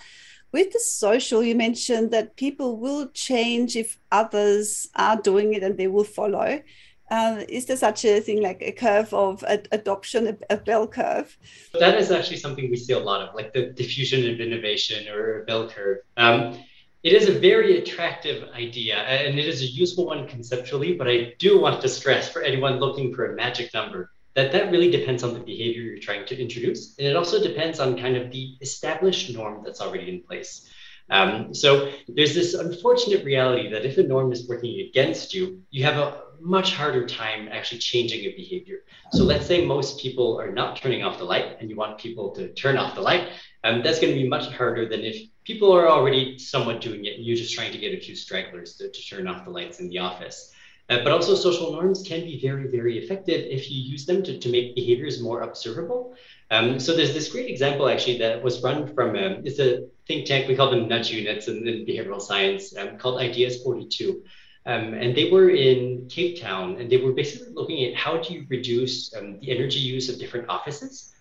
[0.57, 5.77] With the social, you mentioned that people will change if others are doing it and
[5.77, 6.63] they will follow.
[7.11, 10.87] Uh, is there such a thing like a curve of ad- adoption, a, a, bell
[10.87, 11.37] curve?
[11.79, 15.43] That is actually something we see a lot of, like the diffusion of innovation or
[15.43, 15.99] a bell curve.
[16.17, 16.57] Um,
[17.03, 21.35] it is a very attractive idea and it is a useful one conceptually, but I
[21.37, 25.23] do want to stress for anyone looking for a magic number that that really depends
[25.23, 26.95] on the behavior you're trying to introduce.
[26.99, 30.69] And it also depends on kind of the established norm that's already in place.
[31.09, 35.83] Um, so there's this unfortunate reality that if a norm is working against you, you
[35.85, 38.81] have a much harder time actually changing a behavior.
[39.11, 42.29] So let's say most people are not turning off the light and you want people
[42.35, 43.29] to turn off the light.
[43.63, 47.15] Um, that's going to be much harder than if people are already somewhat doing it
[47.15, 49.79] and you're just trying to get a few stragglers to, to turn off the lights
[49.79, 50.53] in the office.
[50.89, 54.39] Uh, but also social norms can be very, very effective if you use them to,
[54.39, 56.15] to make behaviors more observable.
[56.49, 60.25] Um, so there's this great example actually that was run from, um, it's a think
[60.25, 64.23] tank, we call them nudge units in, in behavioral science um, called Ideas 42.
[64.65, 68.33] Um, and they were in Cape Town and they were basically looking at how do
[68.33, 71.13] you reduce um, the energy use of different offices.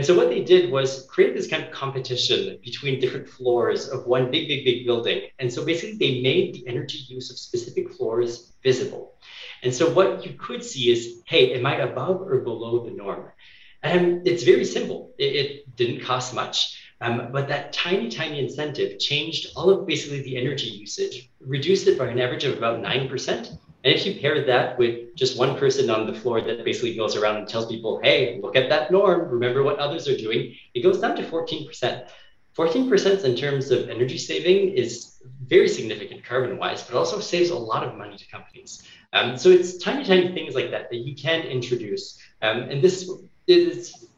[0.00, 4.06] And so what they did was create this kind of competition between different floors of
[4.06, 5.28] one big, big, big building.
[5.38, 9.18] And so basically they made the energy use of specific floors visible.
[9.62, 13.30] And so what you could see is, hey, am I above or below the norm?
[13.82, 15.12] And it's very simple.
[15.18, 16.82] It, it didn't cost much.
[17.02, 21.98] Um, but that tiny, tiny incentive changed all of basically the energy usage, reduced it
[21.98, 23.58] by an average of about 9%.
[23.82, 27.16] And if you pair that with just one person on the floor that basically goes
[27.16, 30.82] around and tells people, hey, look at that norm, remember what others are doing, it
[30.82, 32.06] goes down to 14%.
[32.56, 37.56] 14% in terms of energy saving is very significant carbon wise, but also saves a
[37.56, 38.82] lot of money to companies.
[39.12, 42.18] Um, so it's tiny, tiny things like that that you can introduce.
[42.42, 43.10] Um, and this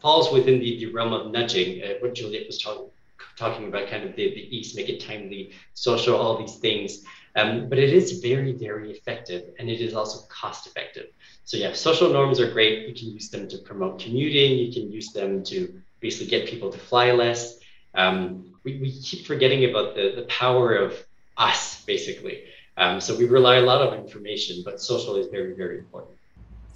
[0.01, 2.89] falls within the, the realm of nudging, uh, what Juliet was talking
[3.37, 7.05] talking about, kind of the, the ease, make it timely, social, all these things.
[7.35, 11.07] Um, but it is very, very effective and it is also cost effective.
[11.45, 12.89] So yeah, social norms are great.
[12.89, 14.59] You can use them to promote commuting.
[14.59, 17.59] You can use them to basically get people to fly less.
[17.95, 21.03] Um, we, we keep forgetting about the, the power of
[21.37, 22.45] us, basically.
[22.77, 26.17] Um, so we rely a lot on information, but social is very, very important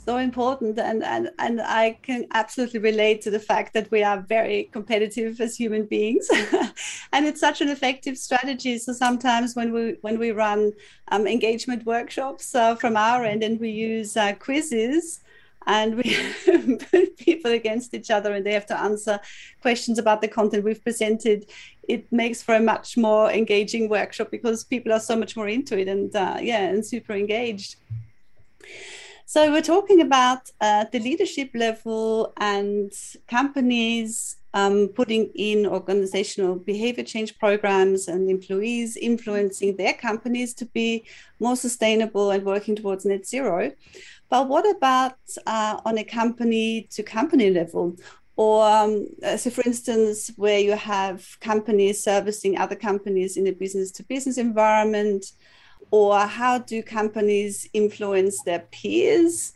[0.07, 4.21] so important and, and and i can absolutely relate to the fact that we are
[4.21, 6.29] very competitive as human beings.
[7.13, 8.79] And it's such an effective strategy.
[8.79, 10.73] So sometimes when we when we run
[11.13, 15.21] um, engagement workshops uh, from our end and we use uh, quizzes
[15.67, 16.17] and we
[16.91, 19.19] put people against each other and they have to answer
[19.63, 21.47] questions about the content we've presented
[21.89, 25.79] it makes for a much more engaging workshop because people are so much more into
[25.79, 27.77] it and uh, yeah and super engaged
[29.27, 32.93] so we're talking about uh, the leadership level and
[33.27, 41.05] companies um, putting in organizational behavior change programs and employees influencing their companies to be
[41.41, 43.73] more sustainable and working towards net zero.
[44.31, 47.97] But what about uh, on a company to company level?
[48.37, 53.91] Or, um, so for instance, where you have companies servicing other companies in a business
[53.93, 55.27] to business environment,
[55.91, 59.55] or how do companies influence their peers?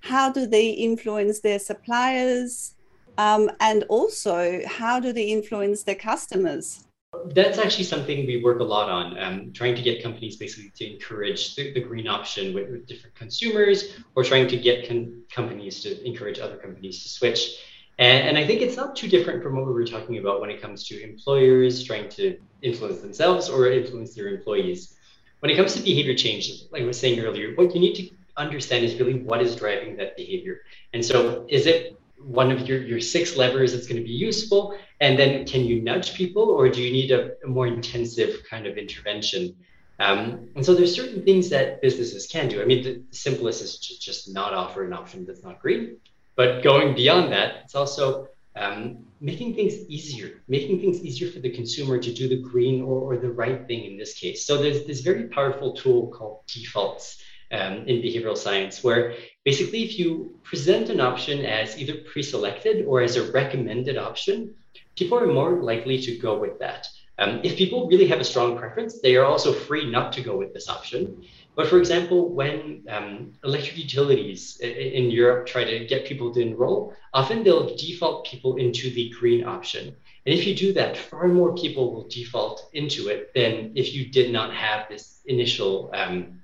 [0.00, 2.74] How do they influence their suppliers?
[3.18, 6.84] Um, and also, how do they influence their customers?
[7.28, 10.92] That's actually something we work a lot on, um, trying to get companies basically to
[10.92, 15.80] encourage the, the green option with, with, different consumers, or trying to get con- companies
[15.80, 17.62] to encourage other companies to switch.
[17.98, 20.50] And, and, I think it's not too different from what we were talking about when
[20.50, 24.95] it comes to employers trying to influence themselves or influence their employees
[25.40, 28.10] when it comes to behavior change, like I was saying earlier, what you need to
[28.36, 30.60] understand is really what is driving that behavior.
[30.92, 34.78] And so is it one of your, your six levers that's going to be useful?
[35.00, 38.66] And then can you nudge people or do you need a, a more intensive kind
[38.66, 39.54] of intervention?
[39.98, 42.60] Um, and so there's certain things that businesses can do.
[42.60, 45.98] I mean, the simplest is to just not offer an option that's not green.
[46.34, 51.50] But going beyond that, it's also um, making things easier, making things easier for the
[51.50, 54.46] consumer to do the green or, or the right thing in this case.
[54.46, 59.98] So there's this very powerful tool called defaults um, in behavioral science, where basically if
[59.98, 64.54] you present an option as either pre-selected or as a recommended option,
[64.96, 66.88] people are more likely to go with that.
[67.18, 70.36] Um, if people really have a strong preference, they are also free not to go
[70.36, 71.24] with this option.
[71.56, 76.94] But for example, when um, electric utilities in Europe try to get people to enroll,
[77.14, 79.96] often they'll default people into the green option.
[80.26, 84.10] And if you do that, far more people will default into it than if you
[84.10, 86.42] did not have this initial um,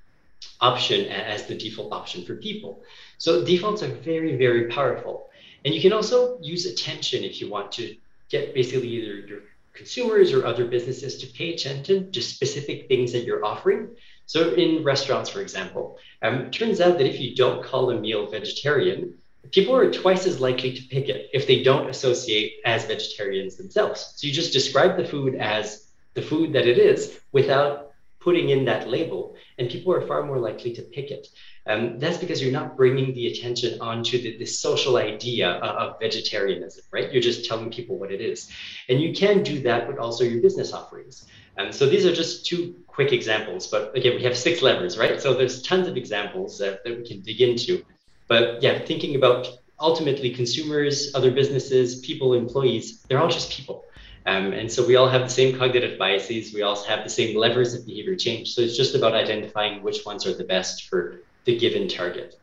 [0.62, 2.83] option as the default option for people.
[3.18, 5.29] So defaults are very, very powerful.
[5.64, 7.96] And you can also use attention if you want to
[8.31, 9.40] get basically either your
[9.75, 13.88] consumers or other businesses to pay attention to specific things that you're offering.
[14.33, 18.01] So in restaurants, for example, um, it turns out that if you don't call a
[18.01, 19.12] meal vegetarian,
[19.51, 24.14] people are twice as likely to pick it if they don't associate as vegetarians themselves.
[24.16, 28.64] So you just describe the food as the food that it is without putting in
[28.64, 31.27] that label, and people are far more likely to pick it.
[31.66, 36.01] Um, that's because you're not bringing the attention onto the, the social idea of, of,
[36.01, 37.12] vegetarianism, right?
[37.12, 38.51] You're just telling people what it is.
[38.88, 41.27] And you can do that with also your business offerings.
[41.59, 45.20] And so these are just two quick examples, but again, we have six levers, right?
[45.20, 47.85] So there's tons of examples that, that we can dig into.
[48.28, 49.48] But yeah, thinking about
[49.81, 53.85] ultimately consumers, other businesses, people, employees, they're all just people.
[54.26, 56.55] Um, and so we all have the same cognitive biases.
[56.55, 58.52] We all have the same levers of behavior change.
[58.55, 62.38] So it's just about identifying which ones are the best for the given target.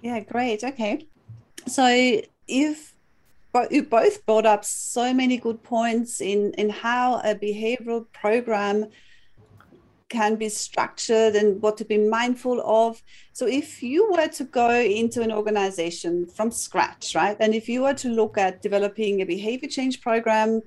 [0.00, 0.64] Yeah, great.
[0.64, 1.06] Okay.
[1.68, 2.91] So if
[3.70, 8.86] you both brought up so many good points in, in how a behavioral program
[10.08, 13.02] can be structured and what to be mindful of.
[13.32, 17.82] So, if you were to go into an organization from scratch, right, and if you
[17.82, 20.60] were to look at developing a behavior change program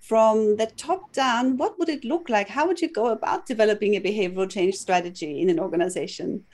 [0.00, 2.48] from the top down, what would it look like?
[2.48, 6.44] How would you go about developing a behavioral change strategy in an organization?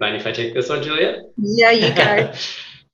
[0.00, 1.22] Mind if I take this one, Julia?
[1.36, 2.32] Yeah, you go.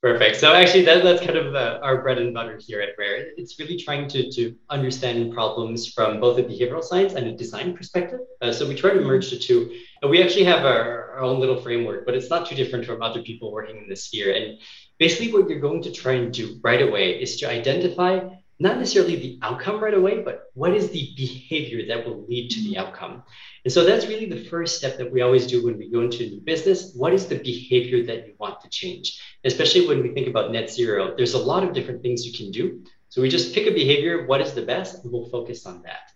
[0.05, 0.37] Perfect.
[0.37, 3.29] So actually, that, that's kind of uh, our bread and butter here at Rare.
[3.39, 7.75] It's really trying to, to understand problems from both a behavioral science and a design
[7.75, 8.21] perspective.
[8.43, 9.81] Uh, so we try to merge the two.
[10.03, 13.01] And we actually have our, our own little framework, but it's not too different from
[13.01, 14.35] other people working in this sphere.
[14.35, 14.59] And
[14.99, 18.21] basically, what you're going to try and do right away is to identify
[18.61, 22.63] not necessarily the outcome right away, but what is the behavior that will lead to
[22.63, 22.87] the mm-hmm.
[22.87, 23.23] outcome?
[23.65, 26.25] And so that's really the first step that we always do when we go into
[26.25, 26.95] a new business.
[26.95, 29.21] What is the behavior that you want to change?
[29.45, 32.53] Especially when we think about net zero, there's a lot of different things you can
[32.53, 32.85] do.
[33.09, 36.11] So we just pick a behavior, what is the best, and we'll focus on that.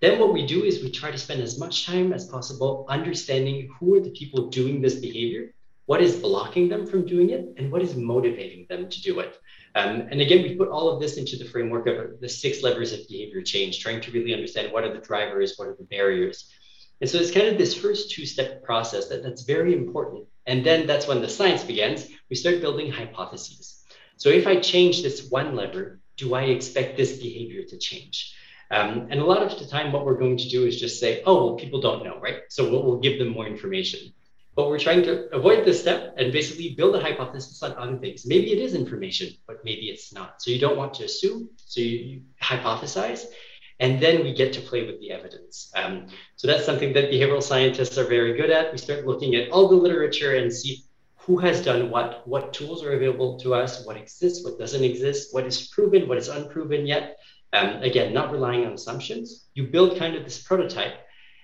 [0.00, 3.70] Then what we do is we try to spend as much time as possible understanding
[3.78, 5.54] who are the people doing this behavior,
[5.86, 9.38] what is blocking them from doing it, and what is motivating them to do it.
[9.74, 12.92] Um, and again, we put all of this into the framework of the six levers
[12.92, 16.52] of behavior change, trying to really understand what are the drivers, what are the barriers,
[17.02, 20.24] and so it's kind of this first two step process that, that's very important.
[20.46, 22.06] And then that's when the science begins.
[22.30, 23.82] We start building hypotheses.
[24.18, 28.36] So if I change this one lever, do I expect this behavior to change?
[28.70, 31.24] Um, and a lot of the time, what we're going to do is just say,
[31.26, 32.42] oh, well, people don't know, right?
[32.48, 34.12] So we'll, we'll give them more information.
[34.54, 38.26] But we're trying to avoid this step and basically build a hypothesis on other things.
[38.26, 40.42] Maybe it is information, but maybe it's not.
[40.42, 41.48] So you don't want to assume.
[41.56, 43.24] So you, you hypothesize
[43.82, 45.72] and then we get to play with the evidence.
[45.74, 48.70] Um, so that's something that behavioral scientists are very good at.
[48.70, 50.84] We start looking at all the literature and see
[51.16, 55.34] who has done what, what tools are available to us, what exists, what doesn't exist,
[55.34, 57.18] what is proven, what is unproven yet.
[57.52, 59.46] Um, again, not relying on assumptions.
[59.54, 60.94] You build kind of this prototype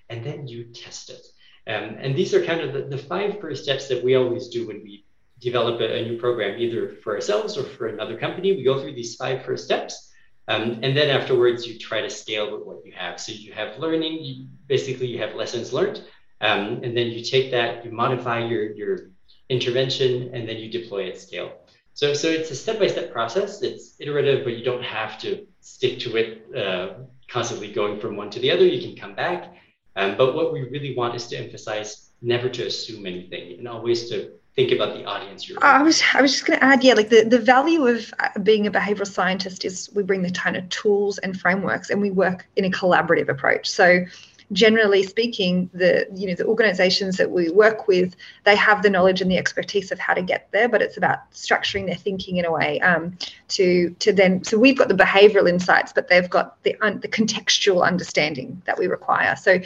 [0.09, 1.27] and then you test it.
[1.69, 4.67] Um, and these are kind of the, the five first steps that we always do
[4.67, 5.05] when we
[5.41, 8.53] develop a, a new program, either for ourselves or for another company.
[8.53, 10.09] We go through these five first steps
[10.49, 13.21] um, and then afterwards, you try to scale with what you have.
[13.21, 16.03] So you have learning, you, basically you have lessons learned,
[16.41, 19.11] um, and then you take that, you modify your, your
[19.51, 21.53] intervention, and then you deploy at scale.
[21.93, 23.61] So, so it's a step-by-step process.
[23.61, 26.95] It's iterative, but you don't have to stick to it uh,
[27.29, 28.65] constantly going from one to the other.
[28.65, 29.55] You can come back.
[29.99, 34.09] Um, but what we really want is to emphasize never to assume anything and always
[34.11, 36.95] to think about the audience you're I was I was just going to add yeah
[36.95, 40.57] like the, the value of uh, being a behavioral scientist is we bring the kind
[40.57, 43.69] of tools and frameworks and we work in a collaborative approach.
[43.69, 44.05] So
[44.53, 49.21] generally speaking the you know the organizations that we work with they have the knowledge
[49.21, 52.47] and the expertise of how to get there but it's about structuring their thinking in
[52.47, 53.17] a way um,
[53.49, 57.09] to to then so we've got the behavioral insights but they've got the un, the
[57.09, 59.35] contextual understanding that we require.
[59.37, 59.61] So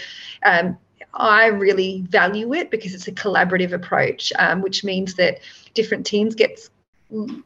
[0.45, 0.79] um,
[1.15, 5.41] I really value it because it's a collaborative approach, um, which means that
[5.75, 6.69] different teams get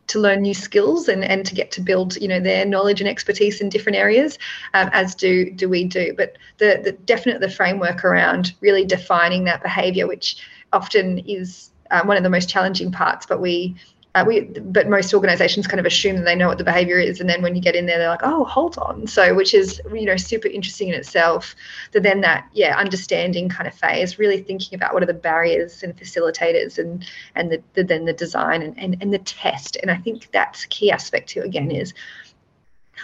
[0.07, 3.09] to learn new skills and, and to get to build you know their knowledge and
[3.09, 4.39] expertise in different areas
[4.75, 6.15] um, as do do we do.
[6.17, 10.37] But the the definite the framework around really defining that behavior which
[10.73, 13.75] often is uh, one of the most challenging parts but we
[14.17, 17.21] uh, we, but most organizations kind of assume that they know what the behavior is,
[17.21, 19.79] and then when you get in there, they're like, "Oh, hold on." So, which is
[19.93, 21.55] you know super interesting in itself.
[21.93, 25.83] That then that yeah understanding kind of phase, really thinking about what are the barriers
[25.83, 29.77] and facilitators, and and the, the then the design and, and and the test.
[29.83, 31.43] And I think that's key aspect too.
[31.43, 31.93] Again, is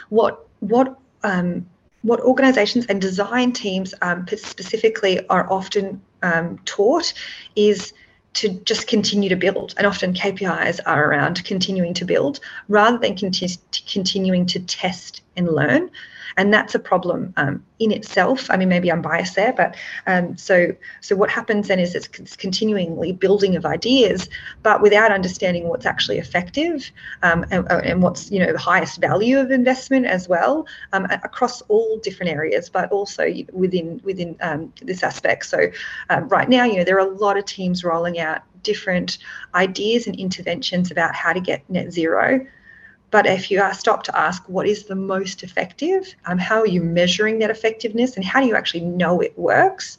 [0.09, 1.67] what what um,
[2.01, 7.13] what organizations and design teams um, specifically are often um, taught
[7.55, 7.93] is
[8.35, 9.75] to just continue to build.
[9.77, 13.59] And often KPIs are around continuing to build rather than conti-
[13.91, 15.91] continuing to test and learn
[16.37, 18.51] and that's a problem um, in itself.
[18.51, 19.77] I mean, maybe I'm biased there, but
[20.07, 24.29] um, so so what happens then is it's, continually building of ideas,
[24.63, 26.91] but without understanding what's actually effective
[27.23, 31.05] um, and, uh, and, what's you know the highest value of investment as well um,
[31.11, 35.47] across all different areas, but also within within um, this aspect.
[35.47, 35.71] So
[36.11, 39.19] um, right now, you know, there are a lot of teams rolling out different
[39.55, 42.47] ideas and interventions about how to get net zero
[43.13, 46.67] But if you are stop to ask what is the most effective, um, how are
[46.67, 49.99] you measuring that effectiveness, and how do you actually know it works?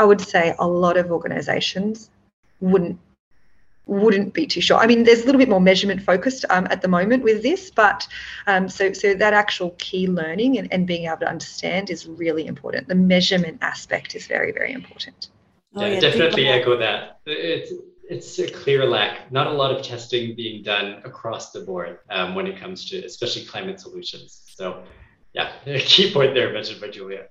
[0.00, 2.10] I would say a lot of organisations
[2.60, 2.98] wouldn't
[3.86, 4.78] wouldn't be too sure.
[4.78, 7.70] I mean, there's a little bit more measurement focused um, at the moment with this,
[7.70, 8.06] but
[8.48, 12.46] um, so so that actual key learning and, and being able to understand is really
[12.46, 12.88] important.
[12.88, 15.28] The measurement aspect is very very important.
[15.76, 17.20] Oh, yeah, yeah, definitely echo that.
[17.26, 17.72] It's
[18.10, 19.30] it's a clear lack.
[19.30, 23.04] Not a lot of testing being done across the board um, when it comes to
[23.04, 24.42] especially climate solutions.
[24.46, 24.82] So,
[25.32, 27.28] yeah, a key point there mentioned by Julia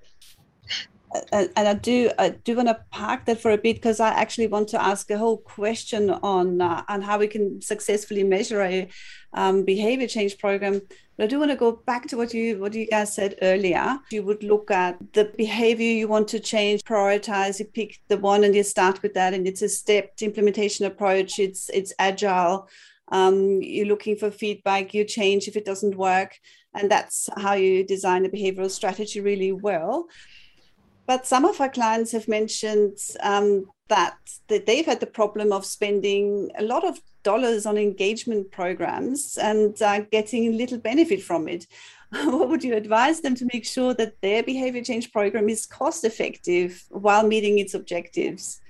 [1.32, 4.46] and I do I do want to park that for a bit because I actually
[4.46, 8.88] want to ask a whole question on uh, on how we can successfully measure a
[9.32, 10.82] um, behavior change program.
[11.20, 13.98] But I do want to go back to what you what you guys said earlier.
[14.10, 17.58] You would look at the behavior you want to change, prioritize.
[17.58, 21.38] You pick the one and you start with that, and it's a stepped implementation approach.
[21.38, 22.70] It's it's agile.
[23.08, 24.94] Um, you're looking for feedback.
[24.94, 26.38] You change if it doesn't work,
[26.72, 30.06] and that's how you design a behavioral strategy really well.
[31.10, 36.52] But some of our clients have mentioned um, that, they've had the problem of spending
[36.56, 41.66] a lot of dollars on engagement programs and uh, getting little benefit from it.
[42.10, 46.04] what would you advise them to make sure that their behavior change program is cost
[46.04, 48.60] effective while meeting its objectives?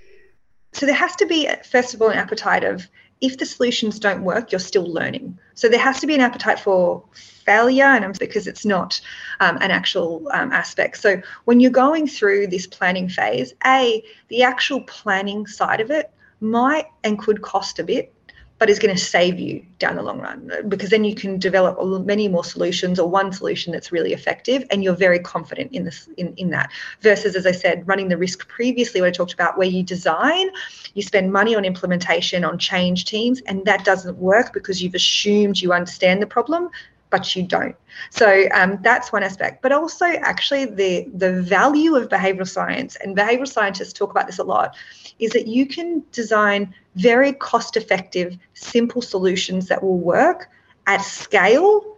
[0.73, 2.89] So there has to be, first of all, an appetite of
[3.21, 5.39] if the solutions don't work, you're still learning.
[5.55, 7.05] So there has to be an appetite for
[7.45, 9.01] failure, and because it's not
[9.41, 10.97] um, an actual um, aspect.
[10.99, 16.11] So when you're going through this planning phase, a the actual planning side of it
[16.41, 18.13] might and could cost a bit
[18.61, 21.83] but is going to save you down the long run because then you can develop
[22.05, 26.09] many more solutions or one solution that's really effective and you're very confident in this
[26.19, 29.59] in, in that versus as i said running the risk previously what i talked about
[29.59, 30.49] where you design
[30.95, 35.61] you spend money on implementation on change teams and that doesn't work because you've assumed
[35.61, 36.69] you understand the problem
[37.09, 37.75] but you don't.
[38.11, 39.63] So um, that's one aspect.
[39.63, 44.39] But also, actually, the the value of behavioral science and behavioral scientists talk about this
[44.39, 44.77] a lot,
[45.19, 50.49] is that you can design very cost effective, simple solutions that will work
[50.87, 51.97] at scale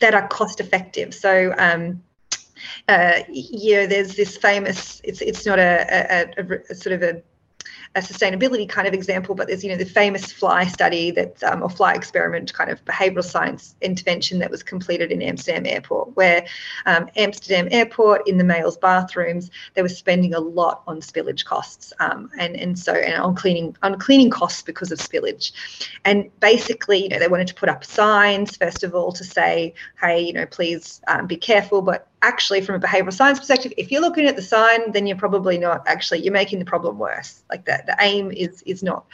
[0.00, 1.14] that are cost effective.
[1.14, 1.54] So.
[1.58, 2.02] Um,
[2.88, 5.00] uh, you know, there's this famous.
[5.04, 7.22] It's it's not a, a, a, a sort of a
[7.96, 11.62] a sustainability kind of example, but there's you know the famous fly study that um,
[11.62, 16.46] or fly experiment kind of behavioural science intervention that was completed in Amsterdam Airport, where
[16.84, 21.94] um, Amsterdam Airport in the males' bathrooms they were spending a lot on spillage costs
[21.98, 25.52] um, and and so and on cleaning on cleaning costs because of spillage,
[26.04, 29.72] and basically you know they wanted to put up signs first of all to say
[29.98, 33.90] hey you know please um, be careful, but actually from a behavioral science perspective if
[33.90, 37.44] you're looking at the sign then you're probably not actually you're making the problem worse
[37.50, 39.06] like that the aim is is not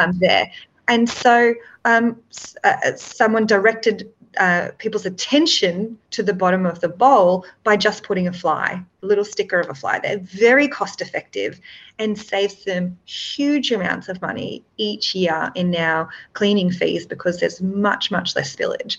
[0.00, 0.50] um, there
[0.88, 1.54] and so
[1.84, 2.20] um,
[2.64, 8.04] uh, uh, someone directed uh, people's attention to the bottom of the bowl by just
[8.04, 9.98] putting a fly, a little sticker of a fly.
[9.98, 11.60] They're very cost effective
[11.98, 17.60] and saves them huge amounts of money each year in now cleaning fees because there's
[17.60, 18.98] much, much less spillage.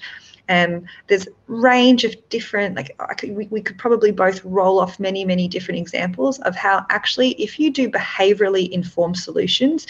[0.50, 5.24] Um, there's range of different, like could, we, we could probably both roll off many,
[5.24, 9.88] many different examples of how actually, if you do behaviorally informed solutions,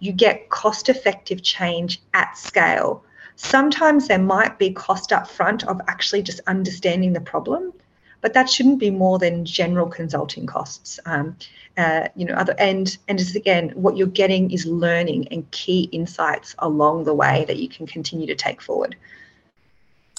[0.00, 3.04] you get cost effective change at scale.
[3.36, 7.72] Sometimes there might be cost up front of actually just understanding the problem,
[8.20, 10.98] but that shouldn't be more than general consulting costs.
[11.06, 11.36] Um,
[11.76, 15.82] uh, you know, other and and just again, what you're getting is learning and key
[15.92, 18.96] insights along the way that you can continue to take forward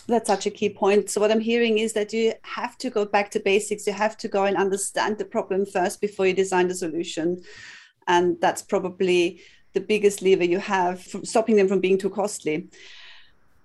[0.09, 1.09] that's such a key point.
[1.09, 3.87] So what I'm hearing is that you have to go back to basics.
[3.87, 7.41] You have to go and understand the problem first before you design the solution,
[8.07, 9.41] and that's probably
[9.73, 12.69] the biggest lever you have from stopping them from being too costly.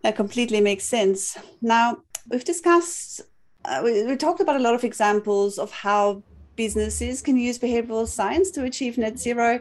[0.02, 1.36] That completely makes sense.
[1.62, 1.98] Now
[2.30, 3.22] we've discussed,
[3.64, 6.22] uh, we, we talked about a lot of examples of how
[6.56, 9.60] businesses can use behavioral science to achieve net zero.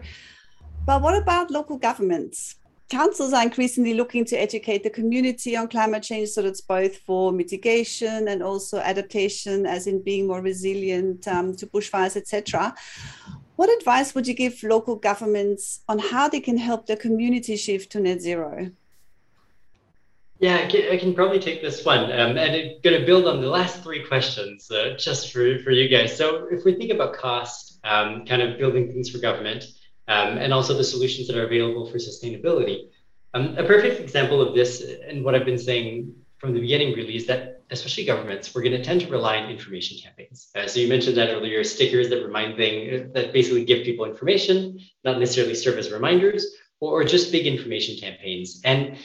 [0.85, 2.55] But what about local governments?
[2.93, 7.31] Councils are increasingly looking to educate the community on climate change so that's both for
[7.31, 12.71] mitigation and also adaptation as in being more resilient um, to bushfires etc
[13.55, 17.91] what advice would you give local governments on how they can help their community shift
[17.91, 18.69] to net zero
[20.39, 22.03] yeah, I can, probably take this one.
[22.11, 25.71] Um, and I'm going to build on the last three questions uh, just for, for
[25.71, 26.17] you guys.
[26.17, 29.63] So, if we think about cost, um, kind of building things for government,
[30.07, 32.89] um, and also the solutions that are available for sustainability.
[33.33, 37.15] Um, a perfect example of this, and what I've been saying from the beginning really,
[37.15, 40.49] is that especially governments, we're going to tend to rely on information campaigns.
[40.55, 44.79] Uh, so you mentioned that earlier, stickers that remind things that basically give people information,
[45.03, 46.45] not necessarily serve as reminders,
[46.79, 48.61] or, or just big information campaigns.
[48.63, 48.97] And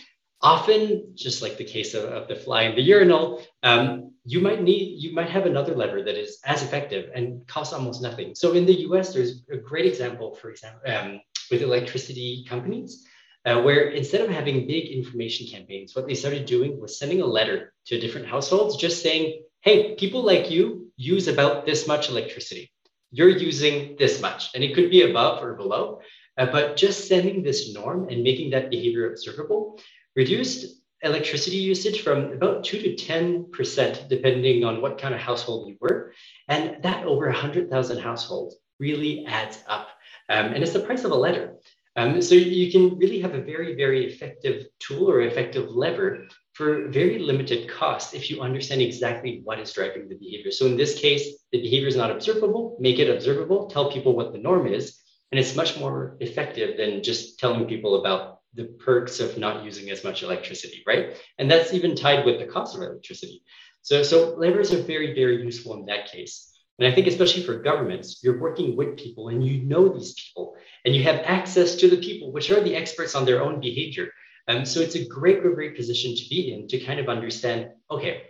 [0.43, 4.63] often, just like the case of, of the fly in the urinal, um, you might
[4.63, 8.35] need, you might have another lever that is as effective and costs almost nothing.
[8.35, 11.21] So in the US, there's a great example, for example, um,
[11.51, 13.07] with electricity companies,
[13.47, 17.27] uh, where instead of having big information campaigns, what they started doing was sending a
[17.27, 22.71] letter to different households just saying, hey, people like you use about this much electricity.
[23.11, 26.01] You're using this much, and it could be above or below.
[26.37, 29.81] Uh, but just sending this norm and making that behavior observable
[30.15, 35.77] reduced electricity usage from about 2 to 10%, depending on what kind of household you
[35.81, 36.13] were.
[36.49, 39.89] And that over 100,000 households really adds up.
[40.29, 41.55] Um, and it's the price of a letter.
[41.97, 46.89] Um, so you can really have a very, very effective tool or effective lever for
[46.89, 50.53] very limited cost if you understand exactly what is driving the behavior.
[50.53, 54.33] So in this case, the behavior is not observable, make it observable, tell people what
[54.33, 59.21] the norm is, and it's much more effective than just telling people about the perks
[59.21, 61.17] of not using as much electricity, right?
[61.39, 63.43] And that's even tied with the cost of electricity.
[63.83, 66.53] So, so levers are very, very useful in that case.
[66.79, 70.55] And I think especially for governments, you're working with people and you know these people
[70.85, 74.11] and you have access to the people, which are the experts on their own behavior.
[74.47, 77.71] Um, so it's a great, great, great position to be in to kind of understand,
[77.91, 78.23] okay,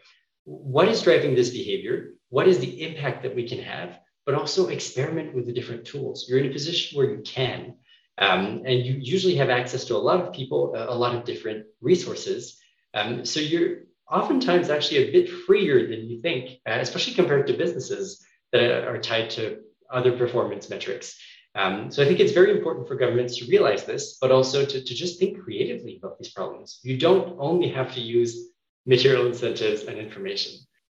[0.44, 2.14] what is driving this behavior?
[2.30, 3.98] What is the impact that we can have?
[4.28, 6.26] but also experiment with the different tools.
[6.28, 7.76] You're in a position where you can,
[8.18, 11.66] um, and you usually have access to a lot of people, a lot of different
[11.80, 12.58] resources.
[12.94, 17.52] Um, so you're oftentimes actually a bit freer than you think, uh, especially compared to
[17.52, 19.58] businesses that are tied to
[19.92, 21.18] other performance metrics.
[21.54, 24.84] Um, so I think it's very important for governments to realize this, but also to,
[24.84, 26.80] to just think creatively about these problems.
[26.82, 28.50] You don't only have to use
[28.86, 30.52] material incentives and information.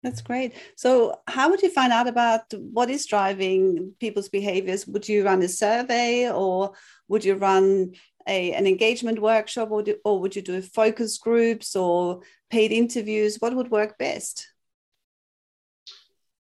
[0.03, 0.55] That's great.
[0.77, 4.87] So, how would you find out about what is driving people's behaviors?
[4.87, 6.73] Would you run a survey or
[7.09, 7.95] would you run
[8.27, 13.39] a, an engagement workshop or, do, or would you do focus groups or paid interviews?
[13.41, 14.49] What would work best?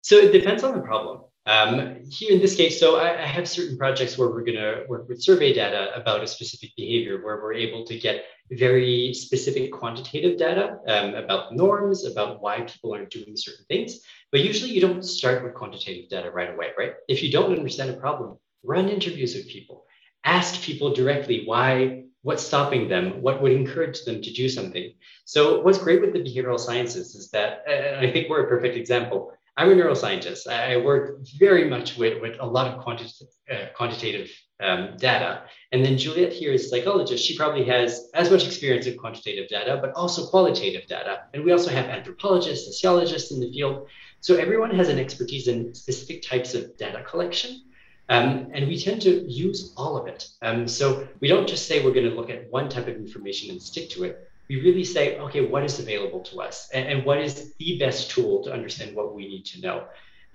[0.03, 1.23] So, it depends on the problem.
[1.47, 4.85] Um, here in this case, so I, I have certain projects where we're going to
[4.89, 9.73] work with survey data about a specific behavior, where we're able to get very specific
[9.73, 14.01] quantitative data um, about norms, about why people are doing certain things.
[14.31, 16.95] But usually you don't start with quantitative data right away, right?
[17.09, 19.85] If you don't understand a problem, run interviews with people,
[20.25, 24.93] ask people directly why, what's stopping them, what would encourage them to do something.
[25.25, 28.77] So what's great with the behavioral sciences is that, and I think we're a perfect
[28.77, 30.47] example, I'm a neuroscientist.
[30.49, 34.31] I work very much with, with a lot of quanti- uh, quantitative
[34.61, 35.43] um, data.
[35.73, 37.25] And then Juliette here is a psychologist.
[37.25, 41.25] She probably has as much experience with quantitative data, but also qualitative data.
[41.35, 43.89] And we also have anthropologists, sociologists in the field.
[44.21, 47.63] So everyone has an expertise in specific types of data collection.
[48.09, 50.29] Um, and we tend to use all of it.
[50.41, 53.51] Um, so we don't just say we're going to look at one type of information
[53.51, 57.05] and stick to it we really say, okay, what is available to us and, and,
[57.05, 59.85] what is the best tool to understand what we need to know?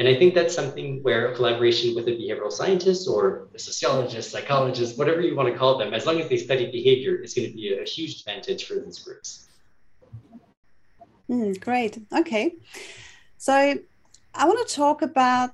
[0.02, 4.32] And I think that's something where a collaboration with a behavioral scientist or a sociologist,
[4.32, 7.48] psychologist, whatever you want to call them, as long as they study behavior, is going
[7.50, 9.48] to be a, huge advantage for these groups.
[11.30, 12.00] Mm, great.
[12.12, 12.56] Okay.
[13.38, 13.54] So
[14.34, 15.54] I want to talk about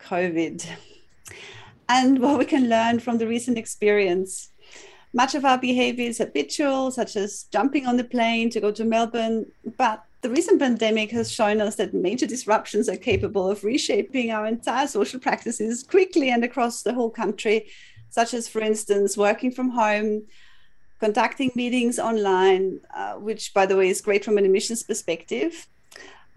[0.00, 0.68] COVID
[1.88, 4.50] and what we can learn from the recent experience.
[5.12, 8.84] Much of our behavior is habitual, such as jumping on the plane to go to
[8.84, 9.46] Melbourne.
[9.78, 14.46] But the recent pandemic has shown us that major disruptions are capable of reshaping our
[14.46, 17.66] entire social practices quickly and across the whole country,
[18.08, 20.22] such as, for instance, working from home,
[20.98, 25.66] conducting meetings online, uh, which, by the way, is great from an emissions perspective.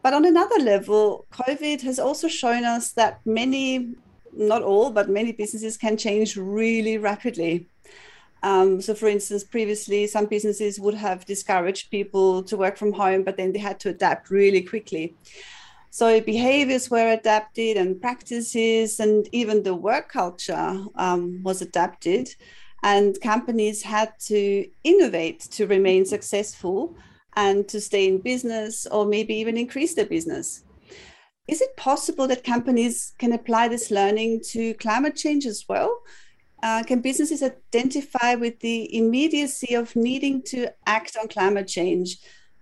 [0.03, 3.95] But on another level, COVID has also shown us that many,
[4.33, 7.67] not all, but many businesses can change really rapidly.
[8.43, 13.23] Um, so, for instance, previously some businesses would have discouraged people to work from home,
[13.23, 15.15] but then they had to adapt really quickly.
[15.89, 22.29] So, behaviors were adapted, and practices, and even the work culture um, was adapted.
[22.83, 26.95] And companies had to innovate to remain successful
[27.35, 30.63] and to stay in business or maybe even increase their business.
[31.47, 36.01] Is it possible that companies can apply this learning to climate change as well?
[36.63, 42.17] Uh, can businesses identify with the immediacy of needing to act on climate change,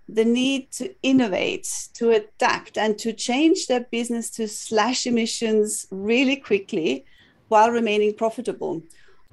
[0.08, 6.36] the need to innovate, to adapt, and to change their business to slash emissions really
[6.36, 7.04] quickly
[7.48, 8.82] while remaining profitable?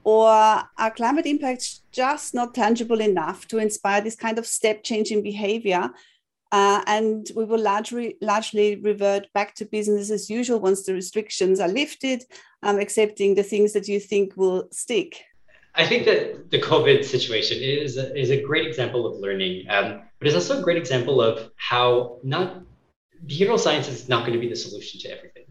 [0.06, 5.12] Or are climate impacts just not tangible enough to inspire this kind of step change
[5.12, 5.92] in behavior
[6.54, 11.60] uh, and we will largely, largely revert back to business as usual once the restrictions
[11.60, 12.24] are lifted,
[12.62, 15.24] um, accepting the things that you think will stick.
[15.74, 20.04] I think that the COVID situation is a, is a great example of learning, um,
[20.20, 22.62] but it's also a great example of how not
[23.26, 25.46] behavioral science is not going to be the solution to everything.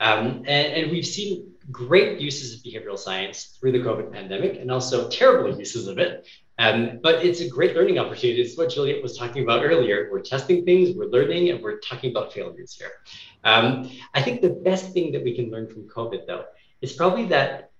[0.00, 4.70] Um, and, and, we've seen great uses of behavioral science through the COVID pandemic and
[4.70, 6.26] also terrible uses of it.
[6.58, 8.40] Um, but it's a great learning opportunity.
[8.42, 10.08] It's what Juliet was talking about earlier.
[10.10, 12.92] We're testing things, we're learning, and we're talking about failures here.
[13.42, 16.44] Um, I think the best thing that we can learn from COVID, though,
[16.80, 17.70] is probably that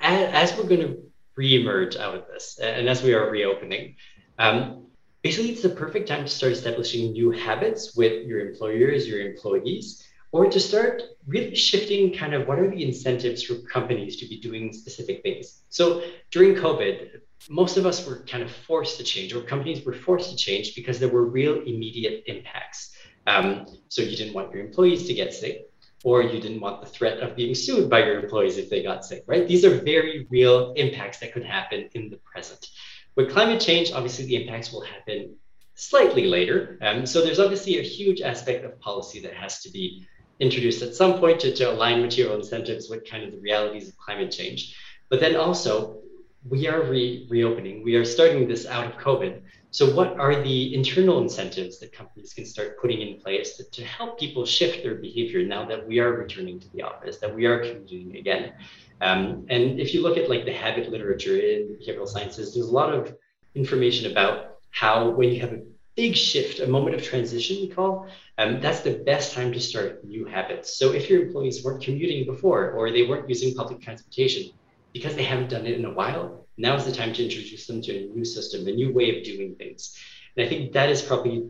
[0.00, 1.02] as, as we're going to
[1.36, 3.96] re-emerge out of this, and as we are reopening,
[4.38, 4.86] um,
[5.22, 10.04] basically it's the perfect time to start establishing new habits with your employers, your employees,
[10.34, 14.40] or to start really shifting kind of what are the incentives for companies to be
[14.40, 15.62] doing specific things.
[15.68, 19.92] So during COVID, most of us were kind of forced to change, or companies were
[19.92, 22.96] forced to change because there were real immediate impacts.
[23.28, 25.70] Um, so you didn't want your employees to get sick,
[26.02, 29.04] or you didn't want the threat of being sued by your employees if they got
[29.04, 29.46] sick, right?
[29.46, 32.66] These are very real impacts that could happen in the present.
[33.14, 35.36] With climate change, obviously the impacts will happen
[35.76, 36.78] slightly later.
[36.82, 40.06] Um, so there's obviously a huge aspect of policy that has to be
[40.40, 43.96] introduced at some point to, to align material incentives with kind of the realities of
[43.96, 44.76] climate change.
[45.08, 46.00] But then also,
[46.48, 49.40] we are re- reopening, we are starting this out of COVID.
[49.70, 53.84] So, what are the internal incentives that companies can start putting in place to, to
[53.84, 57.46] help people shift their behavior now that we are returning to the office, that we
[57.46, 58.52] are commuting again?
[59.00, 62.72] Um, and if you look at like the habit literature in behavioral sciences, there's a
[62.72, 63.16] lot of
[63.54, 65.62] information about how when you have a
[65.96, 70.04] big shift, a moment of transition, we call, um, that's the best time to start
[70.04, 70.76] new habits.
[70.76, 74.50] So if your employees weren't commuting before or they weren't using public transportation
[74.92, 77.82] because they haven't done it in a while, now is the time to introduce them
[77.82, 79.96] to a new system, a new way of doing things.
[80.36, 81.48] And I think that is probably,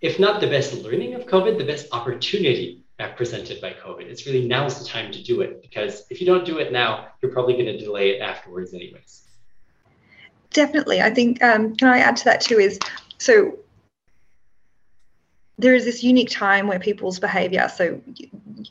[0.00, 2.82] if not the best learning of COVID, the best opportunity
[3.16, 4.02] presented by COVID.
[4.02, 6.72] It's really now is the time to do it because if you don't do it
[6.72, 9.26] now, you're probably going to delay it afterwards, anyways.
[10.52, 11.00] Definitely.
[11.00, 12.58] I think, um, can I add to that too?
[12.58, 12.78] Is
[13.18, 13.58] so
[15.58, 18.00] there is this unique time where people's behaviour so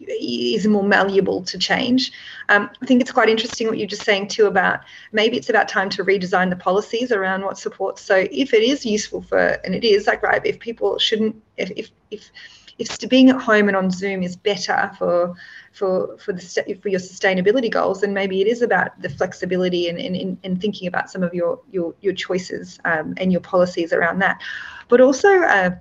[0.10, 2.12] is more malleable to change.
[2.50, 5.68] Um, I think it's quite interesting what you're just saying too about maybe it's about
[5.68, 8.02] time to redesign the policies around what supports.
[8.02, 11.72] So if it is useful for, and it is like right, if people shouldn't, if
[11.76, 12.32] if if
[12.78, 15.36] if being at home and on Zoom is better for
[15.74, 20.00] for for the for your sustainability goals, then maybe it is about the flexibility and
[20.00, 24.20] and, and thinking about some of your your your choices um, and your policies around
[24.20, 24.42] that.
[24.90, 25.72] But also, uh,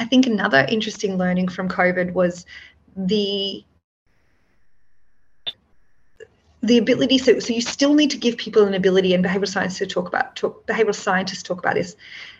[0.00, 2.46] I think another interesting learning from COVID was
[2.96, 3.64] the
[6.68, 9.78] the ability so, so you still need to give people an ability and behavioral science
[9.78, 11.96] to talk about talk, behavioral scientists talk about this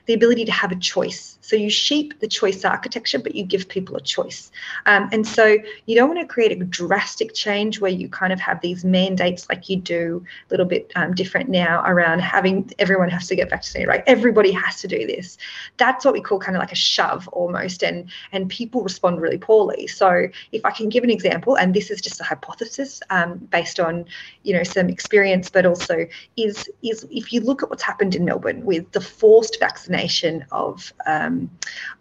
[0.09, 1.37] the ability to have a choice.
[1.43, 4.51] So you shape the choice architecture, but you give people a choice.
[4.87, 8.41] Um, and so you don't want to create a drastic change where you kind of
[8.41, 13.11] have these mandates like you do a little bit um, different now around having everyone
[13.11, 14.03] has to get vaccinated, right?
[14.07, 15.37] Everybody has to do this.
[15.77, 19.39] That's what we call kind of like a shove almost, and and people respond really
[19.39, 19.89] poorly.
[19.89, 23.79] So if I can give an example, and this is just a hypothesis um, based
[23.79, 24.07] on
[24.43, 26.07] you know some experience, but also
[26.37, 30.93] is is if you look at what's happened in Melbourne with the forced vaccination of
[31.07, 31.51] um,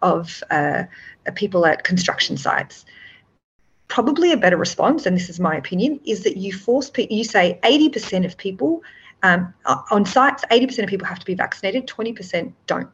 [0.02, 0.84] of uh,
[1.34, 2.84] people at construction sites.
[3.88, 7.16] Probably a better response, and this is my opinion, is that you force people.
[7.16, 8.82] You say 80% of people
[9.22, 9.52] um,
[9.90, 12.88] on sites, 80% of people have to be vaccinated, 20% don't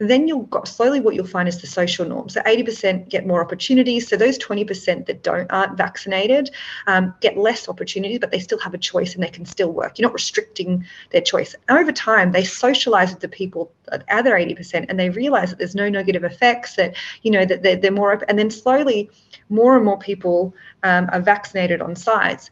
[0.00, 2.28] then you'll got slowly what you'll find is the social norm.
[2.30, 4.08] So 80% get more opportunities.
[4.08, 6.50] So those 20% that don't aren't vaccinated
[6.86, 9.98] um, get less opportunities, but they still have a choice and they can still work.
[9.98, 11.54] You're not restricting their choice.
[11.68, 15.74] Over time, they socialize with the people, the other 80%, and they realize that there's
[15.74, 16.76] no negative effects.
[16.76, 19.10] That you know that they're, they're more open, and then slowly,
[19.50, 22.50] more and more people um, are vaccinated on sites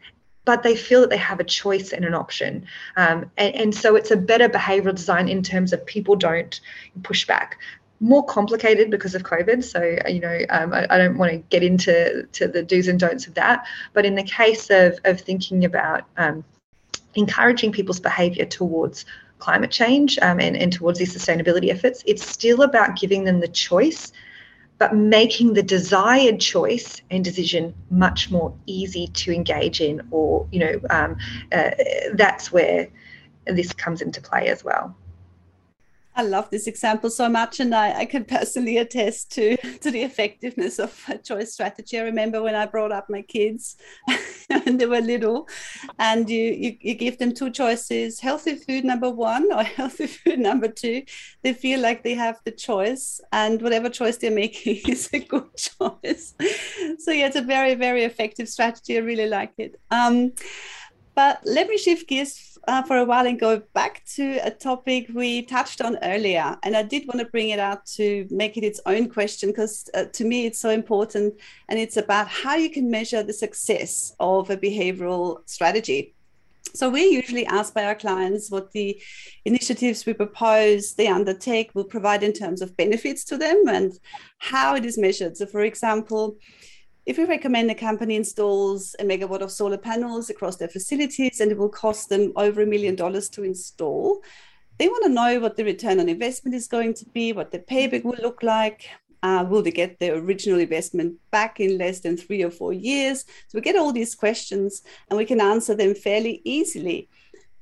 [0.48, 2.64] but they feel that they have a choice and an option.
[2.96, 6.58] Um, and, and so it's a better behavioral design in terms of people don't
[7.02, 7.58] push back
[8.00, 9.62] more complicated because of COVID.
[9.62, 12.98] So, you know, um, I, I, don't want to get into to the do's and
[12.98, 13.66] don'ts of that.
[13.92, 16.42] But in the case of, of thinking about um,
[17.14, 19.04] encouraging people's behavior towards
[19.40, 23.48] climate change um, and, and towards these sustainability efforts, it's still about giving them the
[23.48, 24.14] choice
[24.78, 30.60] but making the desired choice and decision much more easy to engage in or you
[30.60, 31.16] know um,
[31.52, 31.70] uh,
[32.14, 32.88] that's where
[33.46, 34.94] this comes into play as well
[36.18, 40.02] I love this example so much, and I, I can personally attest to to the
[40.02, 41.96] effectiveness of a choice strategy.
[41.96, 43.76] I remember when I brought up my kids
[44.48, 45.48] when they were little,
[46.00, 50.40] and you, you you give them two choices: healthy food number one or healthy food
[50.40, 51.04] number two.
[51.44, 55.48] They feel like they have the choice, and whatever choice they're making is a good
[55.56, 56.34] choice.
[56.98, 58.96] So yeah, it's a very very effective strategy.
[58.96, 59.80] I really like it.
[59.92, 60.32] Um,
[61.18, 65.08] But let me shift gears uh, for a while and go back to a topic
[65.12, 66.56] we touched on earlier.
[66.62, 69.90] And I did want to bring it out to make it its own question because
[69.94, 71.34] uh, to me it's so important.
[71.68, 76.14] And it's about how you can measure the success of a behavioral strategy.
[76.72, 79.02] So we're usually asked by our clients what the
[79.44, 83.92] initiatives we propose they undertake will provide in terms of benefits to them and
[84.38, 85.36] how it is measured.
[85.36, 86.36] So, for example,
[87.08, 91.50] if we recommend a company installs a megawatt of solar panels across their facilities and
[91.50, 94.22] it will cost them over a million dollars to install,
[94.78, 97.60] they want to know what the return on investment is going to be, what the
[97.60, 98.90] payback will look like,
[99.22, 103.24] uh, will they get their original investment back in less than three or four years?
[103.46, 107.08] So we get all these questions and we can answer them fairly easily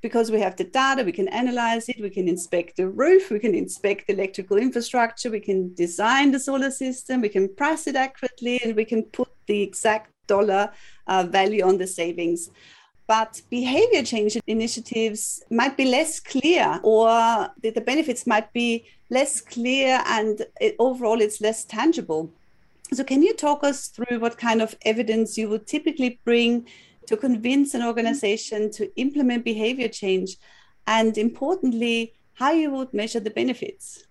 [0.06, 3.40] because we have the data, we can analyze it, we can inspect the roof, we
[3.40, 7.96] can inspect the electrical infrastructure, we can design the solar system, we can price it
[7.96, 10.70] accurately, and we can put the exact dollar
[11.08, 12.50] uh, value on the savings.
[13.08, 17.08] But behavior change initiatives might be less clear or
[17.60, 22.32] the, the benefits might be less clear and it, overall it's less tangible.
[22.92, 26.68] So can you talk us through what kind of evidence you would typically bring
[27.06, 30.36] to convince an organization to implement behavior change
[30.86, 34.06] and importantly how you would measure the benefits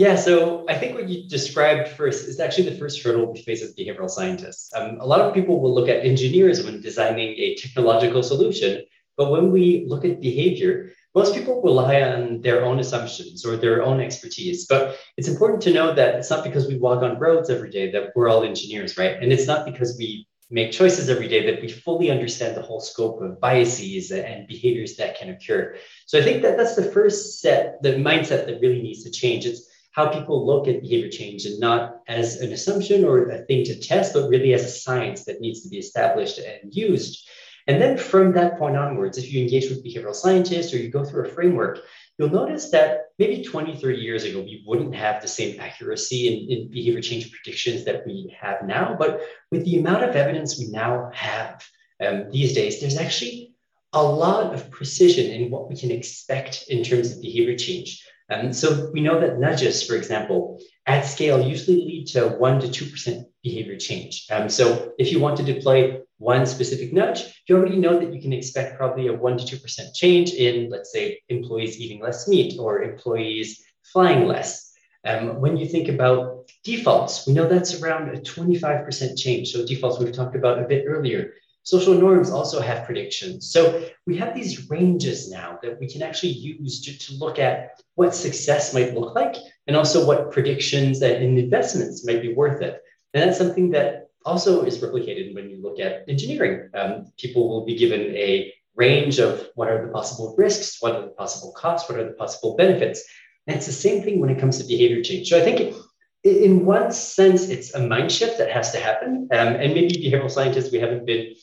[0.00, 3.62] yeah, so I think what you described first is actually the first hurdle we face
[3.62, 4.72] as behavioral scientists.
[4.74, 8.82] Um, a lot of people will look at engineers when designing a technological solution,
[9.18, 13.82] but when we look at behavior, most people rely on their own assumptions or their
[13.82, 14.64] own expertise.
[14.64, 17.90] But it's important to know that it's not because we walk on roads every day
[17.90, 19.20] that we're all engineers, right?
[19.20, 22.80] And it's not because we make choices every day that we fully understand the whole
[22.80, 25.76] scope of biases and behaviors that can occur.
[26.06, 29.46] So I think that that's the first set, the mindset that really needs to change.
[29.46, 33.64] It's how people look at behavior change and not as an assumption or a thing
[33.64, 37.28] to test, but really as a science that needs to be established and used.
[37.66, 41.04] And then from that point onwards, if you engage with behavioral scientists or you go
[41.04, 41.80] through a framework,
[42.20, 46.50] you'll notice that maybe 20, 30 years ago, we wouldn't have the same accuracy in,
[46.50, 48.94] in behavior change predictions that we have now.
[48.98, 51.66] But with the amount of evidence we now have
[51.98, 53.54] um, these days, there's actually
[53.94, 58.06] a lot of precision in what we can expect in terms of behavior change.
[58.28, 62.84] Um, so we know that nudges, for example, at scale usually lead to 1% to
[62.84, 64.26] 2% behavior change.
[64.30, 68.20] Um, so if you want to deploy one specific nudge, you already know that you
[68.20, 72.58] can expect probably a 1% to 2% change in, let's say, employees eating less meat
[72.58, 74.70] or employees flying less.
[75.06, 79.50] Um, when you think about defaults, we know that's around a 25% change.
[79.50, 81.32] So defaults we've talked about a bit earlier.
[81.62, 83.50] Social norms also have predictions.
[83.50, 87.80] So we have these ranges now that we can actually use to, to look at
[87.94, 92.82] what success might look like and also what predictions and investments might be worth it.
[93.14, 96.70] And that's something that also is replicated when you look at engineering.
[96.74, 101.02] Um, people will be given a range of what are the possible risks, what are
[101.02, 103.04] the possible costs, what are the possible benefits.
[103.46, 105.28] And it's the same thing when it comes to behavior change.
[105.28, 105.74] So I think
[106.22, 109.28] in one sense, it's a mind shift that has to happen.
[109.32, 111.34] Um, and maybe behavioral scientists, we haven't been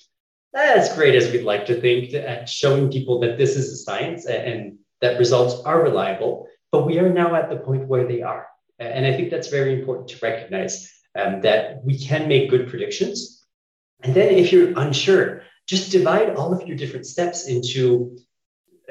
[0.56, 4.26] as great as we'd like to think at showing people that this is a science
[4.26, 6.48] and that results are reliable.
[6.72, 8.48] But we are now at the point where they are.
[8.80, 13.46] And I think that's very important to recognize um, that we can make good predictions.
[14.02, 18.18] And then if you're unsure, just divide all of your different steps into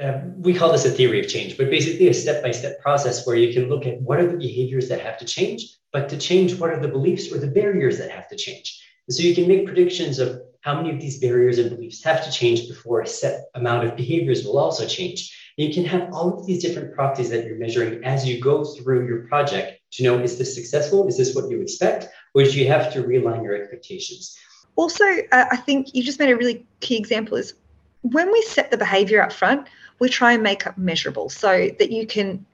[0.01, 3.27] uh, we call this a theory of change, but basically a step by step process
[3.27, 6.19] where you can look at what are the behaviors that have to change, but to
[6.19, 8.83] change, what are the beliefs or the barriers that have to change.
[9.09, 12.25] And so you can make predictions of how many of these barriers and beliefs have
[12.25, 15.33] to change before a set amount of behaviors will also change.
[15.57, 19.07] You can have all of these different properties that you're measuring as you go through
[19.07, 21.09] your project to know is this successful?
[21.09, 22.09] Is this what you expect?
[22.35, 24.37] Or do you have to realign your expectations?
[24.77, 27.55] Also, uh, I think you just made a really key example is
[28.03, 29.67] when we set the behavior up front,
[29.99, 32.45] we try and make it measurable so that you can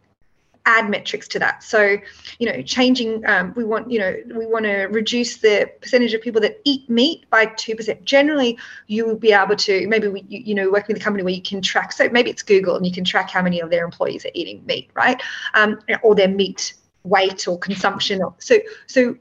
[0.66, 1.62] add metrics to that.
[1.62, 1.96] So
[2.38, 6.22] you know changing um, we want you know we want to reduce the percentage of
[6.22, 10.40] people that eat meat by 2% generally you will be able to maybe we, you,
[10.40, 12.86] you know working with a company where you can track so maybe it's google and
[12.86, 15.20] you can track how many of their employees are eating meat right?
[15.54, 18.20] Um, or their meat weight or consumption.
[18.38, 19.16] So so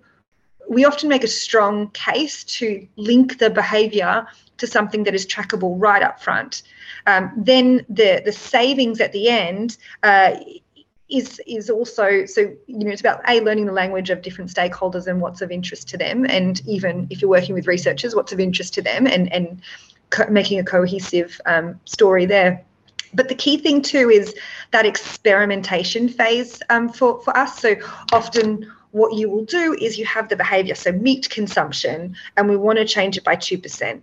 [0.70, 4.26] we often make a strong case to link the behavior
[4.58, 6.64] to something that is trackable right up front.
[7.08, 10.36] Um, then the the savings at the end uh,
[11.12, 15.08] is is also so you know it's about a learning the language of different stakeholders
[15.08, 18.40] and what's of interest to them, and even if you're working with researchers, what's of
[18.40, 19.62] interest to them, and and
[20.10, 22.64] co- making a cohesive um, story there.
[23.14, 24.34] But the key thing too is
[24.72, 27.60] that experimentation phase um, for for us.
[27.60, 27.76] So
[28.14, 32.58] often what you will do is you have the behavior, so meat consumption, and we
[32.58, 34.02] want to change it by 2%.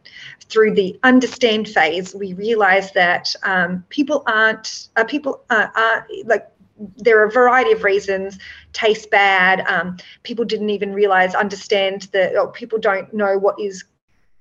[0.48, 6.48] Through the understand phase, we realize that um, people aren't, uh, people uh, are like,
[6.97, 8.39] there are a variety of reasons
[8.72, 13.85] taste bad um, people didn't even realize understand that or people don't know what is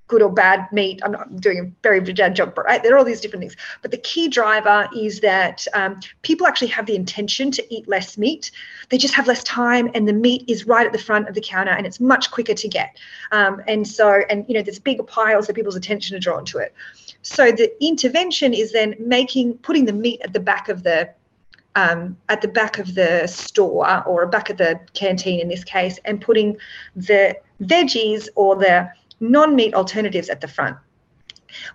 [0.07, 1.01] good or bad meat.
[1.03, 2.81] I'm not doing a very bad job, but right?
[2.81, 3.55] There are all these different things.
[3.81, 8.17] But the key driver is that um, people actually have the intention to eat less
[8.17, 8.51] meat.
[8.89, 11.41] They just have less time, and the meat is right at the front of the
[11.41, 12.97] counter, and it's much quicker to get.
[13.31, 16.59] Um, and so, and you know, there's bigger piles, so people's attention are drawn to
[16.59, 16.73] it.
[17.21, 21.09] So the intervention is then making putting the meat at the back of the
[21.77, 25.99] um, at the back of the store or back of the canteen in this case,
[26.05, 26.57] and putting
[26.95, 30.75] the veggies or the non meat alternatives at the front.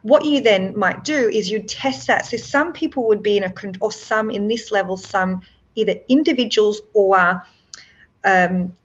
[0.02, 2.26] What you then might do is you test that.
[2.26, 5.42] So some people would be in a, or some in this level, some
[5.76, 7.46] either individuals or
[8.24, 8.76] um,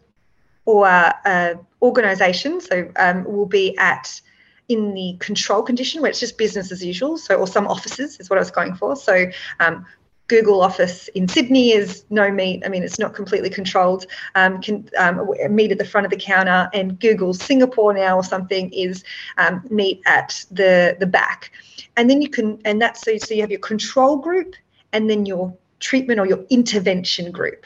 [0.66, 2.68] or uh, organizations.
[2.68, 4.22] So um, will be at
[4.70, 7.18] in the control condition where it's just business as usual.
[7.18, 8.96] So or some offices is what I was going for.
[8.96, 9.26] So
[9.60, 9.86] um,
[10.28, 12.62] Google office in Sydney is no meat.
[12.66, 14.06] I mean, it's not completely controlled.
[14.36, 18.24] Um, can um, meat at the front of the counter, and Google Singapore now or
[18.24, 19.04] something is
[19.38, 21.52] um, meat at the the back.
[21.96, 24.56] And then you can, and that's so, so you have your control group,
[24.92, 27.66] and then your treatment or your intervention group,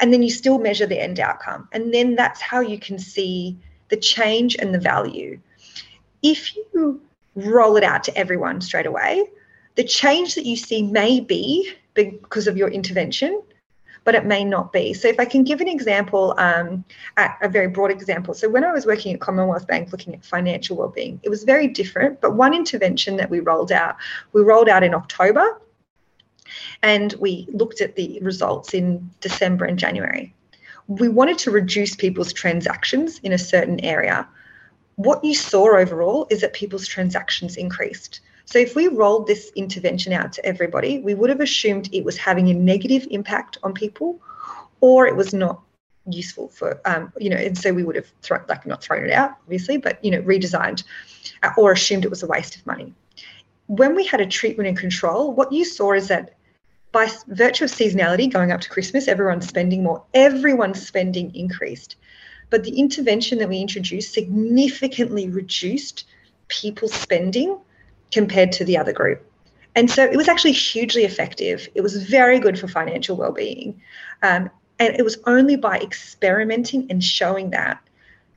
[0.00, 3.56] and then you still measure the end outcome, and then that's how you can see
[3.88, 5.40] the change and the value.
[6.22, 7.00] If you
[7.34, 9.24] roll it out to everyone straight away,
[9.78, 13.40] the change that you see may be because of your intervention,
[14.02, 14.92] but it may not be.
[14.92, 16.84] So, if I can give an example, um,
[17.16, 18.34] a very broad example.
[18.34, 21.68] So, when I was working at Commonwealth Bank looking at financial well-being, it was very
[21.68, 22.20] different.
[22.20, 23.94] But one intervention that we rolled out,
[24.32, 25.62] we rolled out in October,
[26.82, 30.34] and we looked at the results in December and January.
[30.88, 34.26] We wanted to reduce people's transactions in a certain area.
[34.96, 38.22] What you saw overall is that people's transactions increased.
[38.48, 42.16] So if we rolled this intervention out to everybody, we would have assumed it was
[42.16, 44.22] having a negative impact on people
[44.80, 45.60] or it was not
[46.08, 49.12] useful for um, you know and so we would have thrown like not thrown it
[49.12, 50.82] out obviously but you know redesigned
[51.42, 52.94] uh, or assumed it was a waste of money.
[53.66, 56.34] When we had a treatment and control what you saw is that
[56.90, 61.96] by virtue of seasonality going up to christmas everyone's spending more everyone's spending increased.
[62.48, 66.06] But the intervention that we introduced significantly reduced
[66.48, 67.58] people's spending
[68.12, 69.24] compared to the other group.
[69.74, 71.68] And so it was actually hugely effective.
[71.74, 73.80] It was very good for financial well-being.
[74.22, 77.80] Um, and it was only by experimenting and showing that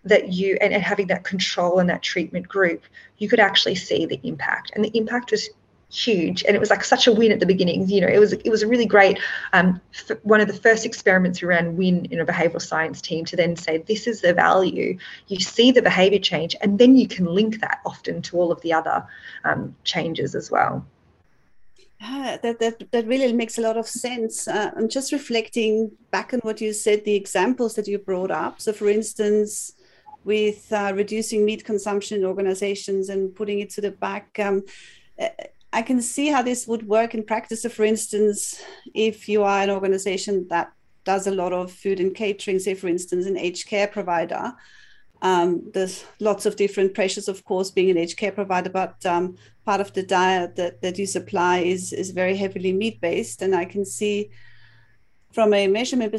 [0.03, 2.83] that you and, and having that control in that treatment group,
[3.19, 4.71] you could actually see the impact.
[4.73, 5.49] And the impact was
[5.91, 8.31] huge and it was like such a win at the beginning you know it was
[8.31, 9.19] it was a really great
[9.51, 13.25] um, f- one of the first experiments we ran win in a behavioral science team
[13.25, 17.07] to then say this is the value you see the behavior change and then you
[17.07, 19.05] can link that often to all of the other
[19.43, 20.85] um, changes as well
[21.99, 24.47] yeah, that, that, that really makes a lot of sense.
[24.47, 28.59] Uh, I'm just reflecting back on what you said, the examples that you brought up.
[28.59, 29.73] So, for instance,
[30.23, 34.63] with uh, reducing meat consumption in organizations and putting it to the back, um,
[35.73, 37.61] I can see how this would work in practice.
[37.61, 38.61] So, for instance,
[38.93, 40.71] if you are an organization that
[41.05, 44.53] does a lot of food and catering, say, for instance, an aged care provider,
[45.21, 49.37] um, there's lots of different pressures, of course, being an aged care provider, but um,
[49.65, 53.41] part of the diet that, that you supply is, is very heavily meat based.
[53.41, 54.31] And I can see
[55.31, 56.11] from a measurement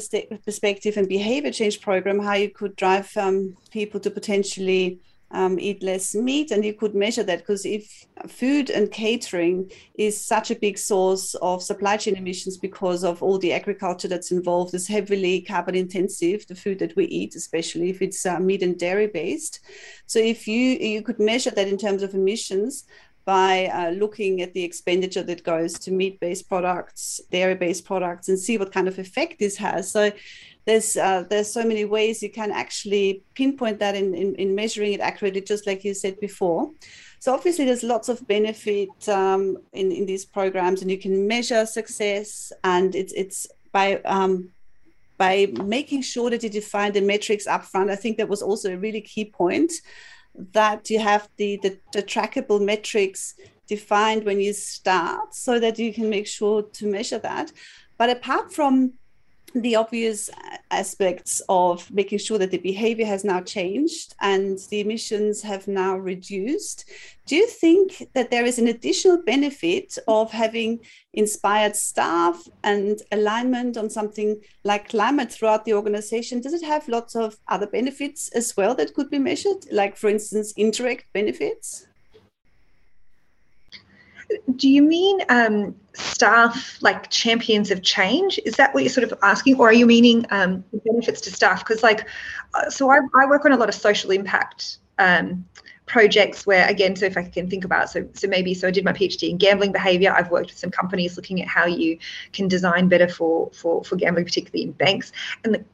[0.44, 5.00] perspective and behavior change program how you could drive um, people to potentially
[5.32, 10.22] um, eat less meat and you could measure that because if food and catering is
[10.22, 14.74] such a big source of supply chain emissions because of all the agriculture that's involved
[14.74, 18.78] is heavily carbon intensive the food that we eat especially if it's uh, meat and
[18.78, 19.60] dairy based
[20.06, 22.84] so if you you could measure that in terms of emissions
[23.24, 28.28] by uh, looking at the expenditure that goes to meat based products, dairy based products,
[28.28, 29.90] and see what kind of effect this has.
[29.90, 30.10] So
[30.64, 34.92] there's uh, there's so many ways you can actually pinpoint that in, in, in, measuring
[34.92, 36.70] it accurately, just like you said before.
[37.18, 41.66] So obviously there's lots of benefit um, in, in these programs and you can measure
[41.66, 44.50] success and it's it's by um,
[45.18, 47.90] by making sure that you define the metrics upfront.
[47.90, 49.72] I think that was also a really key point
[50.52, 53.34] that you have the, the, the trackable metrics
[53.68, 57.52] defined when you start so that you can make sure to measure that.
[57.98, 58.94] But apart from
[59.54, 60.30] the obvious
[60.70, 65.96] aspects of making sure that the behavior has now changed and the emissions have now
[65.96, 66.84] reduced.
[67.26, 70.80] Do you think that there is an additional benefit of having
[71.12, 76.40] inspired staff and alignment on something like climate throughout the organization?
[76.40, 80.08] Does it have lots of other benefits as well that could be measured, like, for
[80.08, 81.86] instance, indirect benefits?
[84.56, 88.38] Do you mean um, staff like champions of change?
[88.44, 91.64] Is that what you're sort of asking, or are you meaning um, benefits to staff?
[91.64, 92.06] Because like,
[92.54, 95.44] uh, so I, I, work on a lot of social impact um,
[95.86, 98.84] projects where, again, so if I can think about, so so maybe so I did
[98.84, 100.12] my PhD in gambling behavior.
[100.12, 101.98] I've worked with some companies looking at how you
[102.32, 105.12] can design better for for for gambling, particularly in banks,
[105.44, 105.64] and the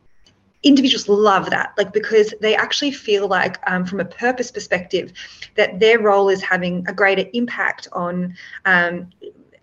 [0.62, 5.12] individuals love that like because they actually feel like um, from a purpose perspective
[5.54, 8.34] that their role is having a greater impact on
[8.64, 9.08] um,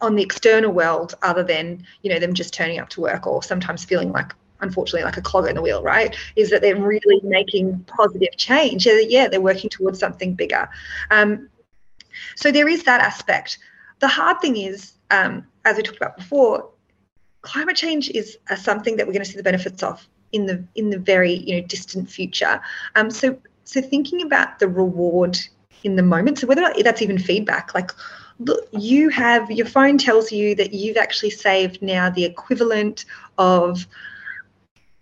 [0.02, 3.44] on the external world other than you know them just turning up to work or
[3.44, 6.16] sometimes feeling like unfortunately like a clog in the wheel right?
[6.38, 8.88] Is that they're really making positive change.
[8.88, 10.70] Yeah they're working towards something bigger.
[11.12, 11.50] Um,
[12.36, 13.58] so there is that aspect.
[14.00, 16.70] The hard thing is um, as we talked about before
[17.42, 20.64] climate change is uh, something that we're going to see the benefits of in the
[20.76, 22.62] in the very you know distant future.
[22.96, 25.38] Um, so so thinking about the reward
[25.84, 26.40] in the moment.
[26.40, 27.92] So whether that's even feedback, like
[28.40, 33.06] look, you have your phone tells you that you've actually saved now the equivalent
[33.38, 33.88] of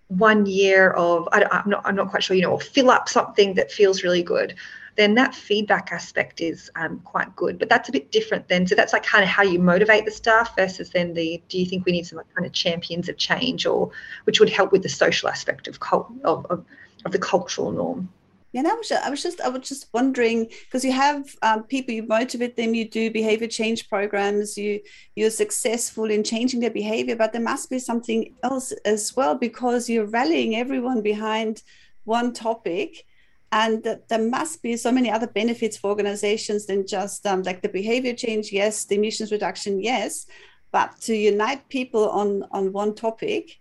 [0.07, 3.09] one year of I, am not I'm not quite sure you know or fill up
[3.09, 4.55] something that feels really good
[4.95, 7.57] then that feedback aspect is um, quite good.
[7.57, 8.67] But that's a bit different then.
[8.67, 11.65] So that's like kind of how you motivate the staff versus then the do you
[11.65, 13.91] think we need some like kind of champions of change or
[14.25, 16.63] which would help with the social aspect of cult of, of,
[17.05, 18.09] of the cultural norm.
[18.51, 21.95] Yeah, I was, I was just, I was just wondering because you have um, people,
[21.95, 24.79] you motivate them, you do behavior change programs, you
[25.15, 29.89] you're successful in changing their behavior, but there must be something else as well because
[29.89, 31.63] you're rallying everyone behind
[32.03, 33.05] one topic
[33.53, 37.69] and there must be so many other benefits for organizations than just um, like the
[37.69, 40.25] behavior change yes the emissions reduction yes.
[40.71, 43.59] But to unite people on on one topic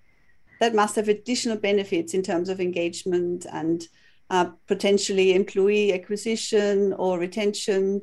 [0.60, 3.86] that must have additional benefits in terms of engagement and
[4.30, 8.00] uh, potentially employee acquisition or retention.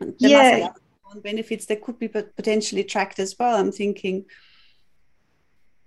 [0.00, 0.68] There yeah.
[1.22, 4.26] benefits that could be potentially tracked as well i'm thinking.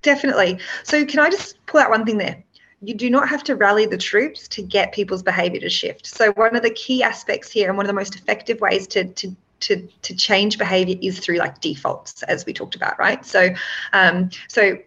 [0.02, 0.60] Definitely.
[0.84, 2.44] So can i just pull out one thing there
[2.82, 6.06] you do not have to rally the troops to get people's behavior to shift.
[6.06, 9.06] So one of the key aspects here and one of the most effective ways to,
[9.06, 13.50] to to to change behavior is through like defaults as we talked about right so
[13.92, 14.78] um so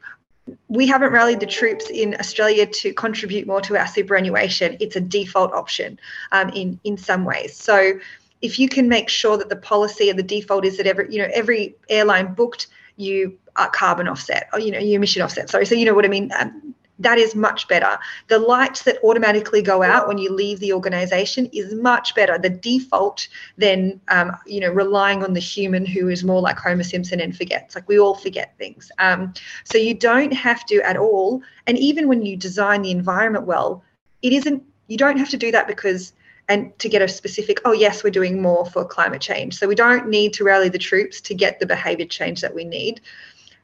[0.68, 4.76] we haven't rallied the troops in Australia to contribute more to our superannuation.
[4.80, 5.98] It's a default option
[6.32, 7.56] um, in in some ways.
[7.56, 7.98] So
[8.42, 11.20] if you can make sure that the policy and the default is that every you
[11.20, 15.50] know every airline booked you are carbon offset or you know you emission offset.
[15.50, 16.30] Sorry, so you know what I mean.
[16.38, 17.98] Um, that is much better.
[18.28, 22.38] The lights that automatically go out when you leave the organization is much better.
[22.38, 23.26] The default
[23.56, 27.36] than um, you know relying on the human who is more like Homer Simpson and
[27.36, 27.74] forgets.
[27.74, 28.92] Like we all forget things.
[28.98, 29.32] Um,
[29.64, 31.42] so you don't have to at all.
[31.66, 33.82] And even when you design the environment well,
[34.22, 34.62] it isn't.
[34.88, 36.12] You don't have to do that because
[36.48, 39.74] and to get a specific oh yes we're doing more for climate change so we
[39.76, 43.00] don't need to rally the troops to get the behavior change that we need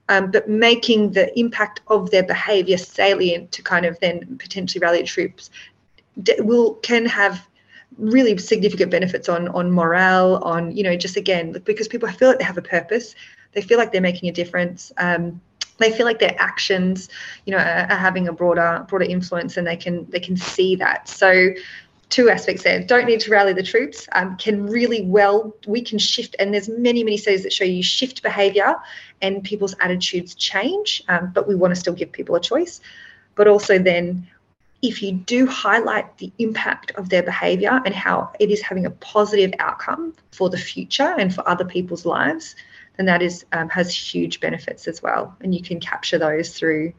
[0.09, 5.03] um, but making the impact of their behaviour salient to kind of then potentially rally
[5.03, 5.51] troops
[6.39, 7.47] will can have
[7.99, 12.39] really significant benefits on on morale on you know just again because people feel like
[12.39, 13.15] they have a purpose.
[13.53, 14.93] They feel like they're making a difference.
[14.99, 15.41] Um,
[15.79, 17.09] they feel like their actions
[17.45, 20.77] you know are, are having a broader broader influence and they can they can see
[20.77, 21.09] that.
[21.09, 21.51] So
[22.09, 22.83] two aspects there.
[22.83, 26.69] Don't need to rally the troops um, can really well we can shift and there's
[26.69, 28.77] many many studies that show you shift behavior
[29.21, 32.81] and people's attitudes change um, but we want to still give people a choice.
[33.35, 34.29] But also then
[34.83, 38.91] if you do highlight the impact of their behavior and how it is having a
[38.91, 42.55] positive outcome for the future and for other people's lives
[42.97, 45.37] then that is um, has huge benefits as well.
[45.41, 46.93] And you can capture those through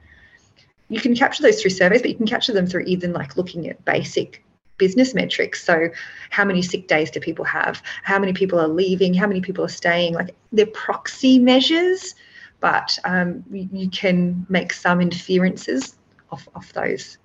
[0.89, 3.70] you can capture those through surveys but you can capture them through even like looking
[3.70, 4.43] at basic
[4.78, 5.64] business metrics.
[5.64, 5.90] So,
[6.30, 7.82] how many sick days do people have?
[8.04, 9.14] How many people are leaving?
[9.14, 10.14] How many people are staying?
[10.14, 12.16] Like they're proxy measures,
[12.60, 15.96] but um, you can make some inferences
[16.32, 17.18] off, off those.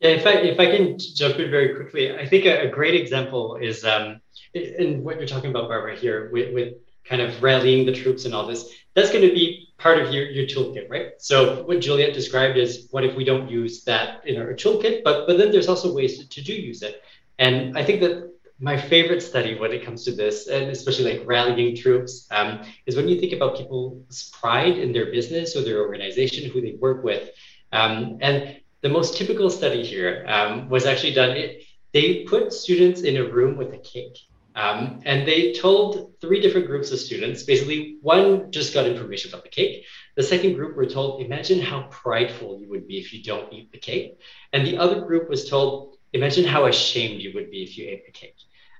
[0.00, 2.94] Yeah, if I, if I can jump in very quickly, I think a, a great
[2.94, 4.20] example is, um,
[4.52, 8.34] in what you're talking about, Barbara, here with, with kind of rallying the troops and
[8.34, 11.12] all this, that's going to be part of your, your toolkit, right?
[11.18, 15.26] So what Juliet described is what if we don't use that in our toolkit, but
[15.26, 17.02] but then there's also ways to, to do use it.
[17.38, 21.28] And I think that my favorite study when it comes to this, and especially like
[21.28, 25.80] rallying troops, um, is when you think about people's pride in their business or their
[25.82, 27.28] organization, who they work with.
[27.72, 31.36] Um, and the most typical study here um, was actually done.
[31.36, 34.16] It, they put students in a room with a cake.
[34.56, 39.44] Um, and they told three different groups of students basically, one just got information about
[39.44, 39.84] the cake.
[40.16, 43.70] The second group were told, imagine how prideful you would be if you don't eat
[43.70, 44.18] the cake.
[44.54, 48.06] And the other group was told, imagine how ashamed you would be if you ate
[48.06, 48.36] the cake.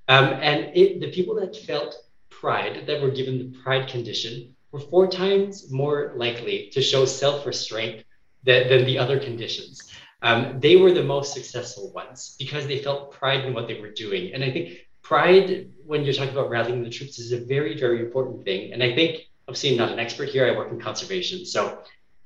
[0.08, 1.94] Um, and it, the people that felt
[2.30, 7.44] pride, that were given the pride condition, were four times more likely to show self
[7.44, 8.04] restraint
[8.44, 9.82] than, than the other conditions.
[10.22, 13.90] Um, they were the most successful ones because they felt pride in what they were
[13.90, 14.32] doing.
[14.32, 18.00] And I think pride, when you're talking about rallying the troops, is a very, very
[18.00, 18.72] important thing.
[18.72, 20.46] And I think, obviously, I'm not an expert here.
[20.46, 21.46] I work in conservation.
[21.46, 21.61] So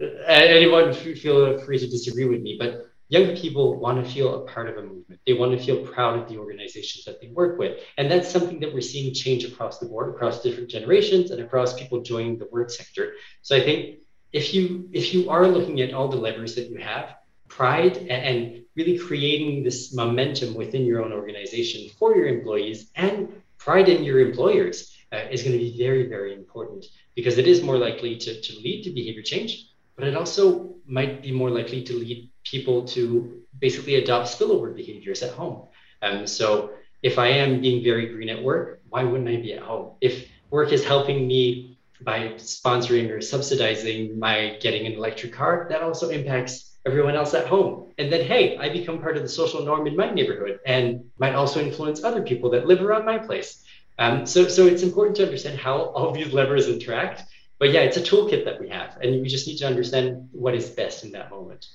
[0.01, 4.47] uh, anyone feel free to disagree with me, but young people want to feel a
[4.47, 5.21] part of a movement.
[5.27, 7.79] They want to feel proud of the organizations that they work with.
[7.99, 11.79] And that's something that we're seeing change across the board, across different generations and across
[11.79, 13.13] people joining the work sector.
[13.43, 13.99] So I think
[14.33, 17.17] if you if you are looking at all the levers that you have,
[17.49, 23.89] pride and really creating this momentum within your own organization for your employees and pride
[23.89, 27.77] in your employers uh, is going to be very, very important because it is more
[27.77, 29.67] likely to, to lead to behavior change,
[29.97, 35.23] but it also might be more likely to lead people to basically adopt spillover behaviors
[35.23, 35.67] at home.
[36.03, 36.71] Um, so
[37.03, 39.97] if I am being very green at work, why wouldn't I be at home?
[40.01, 45.83] If work is helping me by sponsoring or subsidizing my getting an electric car, that
[45.83, 47.93] also impacts everyone else at home.
[47.99, 51.35] And then, hey, I become part of the social norm in my neighborhood and might
[51.35, 53.63] also influence other people that live around my place.
[53.99, 57.25] Um, so, so it's important to understand how all these levers interact.
[57.59, 60.55] But yeah, it's a toolkit that we have, and we just need to understand what
[60.55, 61.67] is best in that moment.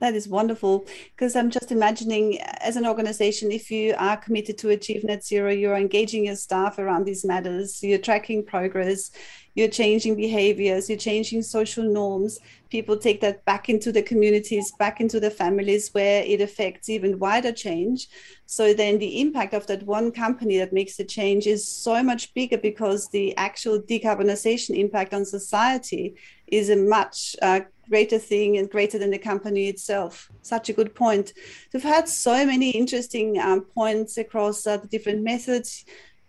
[0.00, 0.84] That is wonderful
[1.14, 5.50] because I'm just imagining as an organization, if you are committed to achieve net zero,
[5.50, 9.12] you're engaging your staff around these matters, you're tracking progress,
[9.54, 12.40] you're changing behaviors, you're changing social norms.
[12.72, 17.18] People take that back into the communities, back into the families where it affects even
[17.18, 18.08] wider change.
[18.46, 22.32] So then the impact of that one company that makes the change is so much
[22.32, 26.14] bigger because the actual decarbonization impact on society
[26.46, 27.60] is a much uh,
[27.90, 30.30] greater thing and greater than the company itself.
[30.40, 31.34] Such a good point.
[31.74, 35.84] We've had so many interesting um, points across uh, the different methods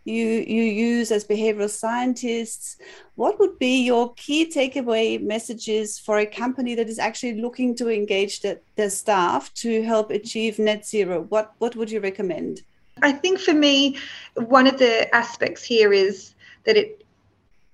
[0.05, 2.77] you you use as behavioral scientists
[3.15, 7.89] what would be your key takeaway messages for a company that is actually looking to
[7.89, 11.21] engage the, their staff to help achieve net zero?
[11.29, 12.61] What what would you recommend?
[13.01, 13.97] I think for me
[14.35, 16.33] one of the aspects here is
[16.65, 17.05] that it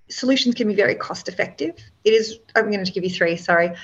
[0.10, 1.76] solutions can be very cost effective.
[2.04, 3.76] It is i'm going to give you three sorry.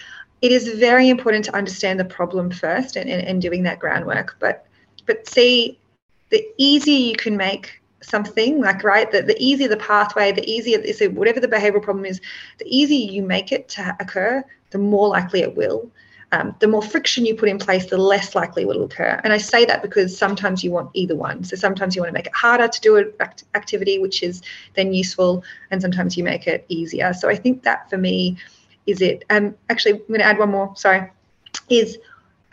[0.41, 4.35] It is very important to understand the problem first and, and, and doing that groundwork
[4.39, 4.67] but
[5.07, 5.79] but see
[6.29, 10.82] the easier you can make something like right the, the easier the pathway the easier
[10.93, 12.22] so whatever the behavioral problem is
[12.60, 15.89] the easier you make it to occur the more likely it will.
[16.32, 19.22] Um, the more friction you put in place the less likely it will occur.
[19.24, 21.43] And i say that because sometimes you want either one.
[21.43, 24.41] So sometimes you want to make it harder to do an act- activity which is
[24.74, 27.14] then useful and sometimes you make it easier.
[27.14, 28.38] So i think that for me
[28.86, 31.10] is it um actually i'm going to add one more sorry
[31.70, 31.97] is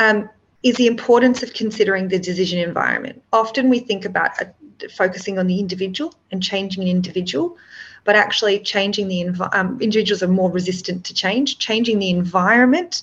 [0.01, 0.29] um,
[0.63, 3.23] is the importance of considering the decision environment.
[3.33, 4.53] Often we think about a
[4.91, 7.57] focusing on the individual and changing an individual,
[8.05, 11.59] but actually changing the env- um, individuals are more resistant to change.
[11.59, 13.03] Changing the environment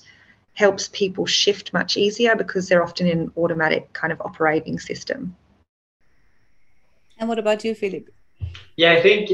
[0.54, 5.36] helps people shift much easier because they're often in an automatic kind of operating system.
[7.18, 8.10] And what about you, Philip?
[8.76, 9.30] Yeah, I think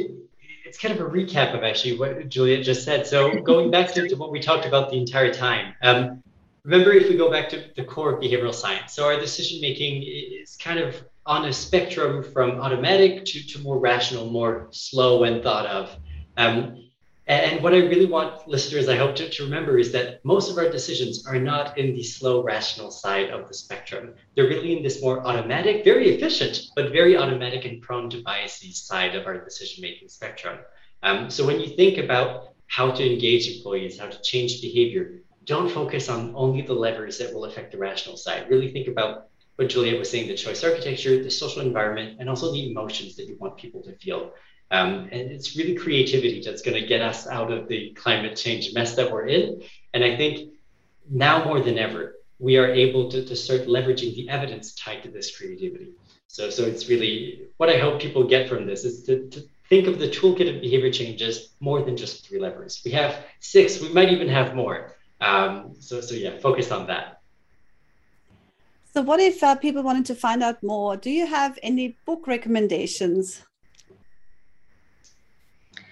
[0.65, 3.05] it's kind of a recap of actually what Juliet just said.
[3.05, 5.73] So going back to, to what we talked about the entire time.
[5.81, 6.23] Um,
[6.63, 10.03] remember, if we go back to the core of behavioral science, so our decision making
[10.03, 15.41] is kind of on a spectrum from automatic to, to more rational, more slow and
[15.41, 15.95] thought of.
[16.37, 16.81] Um,
[17.27, 20.59] and what I really want listeners, I hope to, to remember, is that most of
[20.59, 24.13] our decisions are not in the slow, rational side of the spectrum.
[24.35, 28.83] They're really in this more automatic, very efficient, but very automatic and prone to biases
[28.83, 30.59] side of our decision making spectrum.
[31.01, 35.71] Um, so when you think about how to engage employees, how to change behavior, don't
[35.71, 38.49] focus on only the levers that will affect the rational side.
[38.51, 42.51] Really think about what Juliet was saying, the choice architecture, the social environment, and also
[42.51, 44.31] the emotions that you want people to feel.
[44.71, 48.73] Um, and it's really creativity that's going to get us out of the climate change
[48.73, 49.61] mess that we're in.
[49.93, 50.53] And I think
[51.09, 55.09] now more than ever, we are able to, to start leveraging the evidence tied to
[55.09, 55.93] this creativity.
[56.27, 59.87] So, so it's really what I hope people get from this is to, to think
[59.87, 62.81] of the toolkit of behavior changes more than just three levers.
[62.83, 64.95] We have six, we might even have more.
[65.21, 67.21] Um, so, so yeah, focus on that.
[68.95, 70.95] So, what if uh, people wanted to find out more?
[70.95, 73.43] Do you have any book recommendations?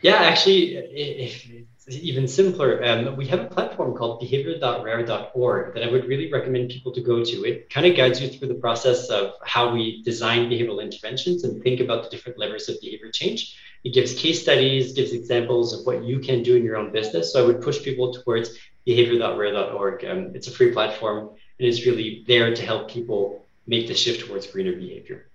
[0.01, 1.45] Yeah, actually, if
[1.85, 6.69] it's even simpler, um, we have a platform called behavior.rare.org that I would really recommend
[6.69, 7.43] people to go to.
[7.43, 11.61] It kind of guides you through the process of how we design behavioral interventions and
[11.61, 13.59] think about the different levers of behavior change.
[13.83, 17.33] It gives case studies, gives examples of what you can do in your own business.
[17.33, 20.05] So I would push people towards behavior.rare.org.
[20.05, 21.31] Um, it's a free platform
[21.63, 25.29] and it's really there to help people make the shift towards greener behavior.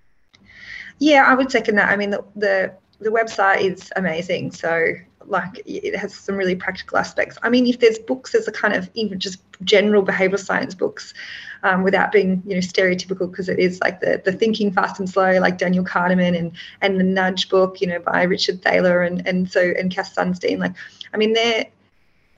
[0.98, 1.88] Yeah, I would second that.
[1.88, 4.52] I mean, the, the the website is amazing.
[4.52, 4.92] So
[5.24, 7.38] like it has some really practical aspects.
[7.42, 11.14] I mean, if there's books as a kind of even just general behavioral science books,
[11.62, 15.08] um, without being you know stereotypical, because it is like the the Thinking Fast and
[15.08, 16.52] Slow, like Daniel Kahneman, and
[16.82, 20.58] and the Nudge book, you know, by Richard Thaler, and and so and Cass Sunstein.
[20.58, 20.74] Like,
[21.14, 21.66] I mean, they're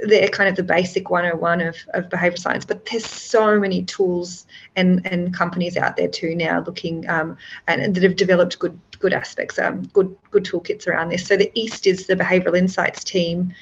[0.05, 4.47] they're kind of the basic 101 of, of behavioral science but there's so many tools
[4.77, 7.37] and, and companies out there too now looking um,
[7.67, 11.27] and, and, that have developed good good aspects um, good good toolkits around this.
[11.27, 13.53] So the east is the behavioral insights team.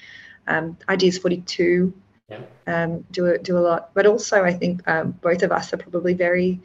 [0.46, 1.94] Um, ideas 42
[2.30, 2.40] yeah.
[2.66, 3.94] Um, do a, do a lot.
[3.94, 6.60] But also i think um, both of us are probably very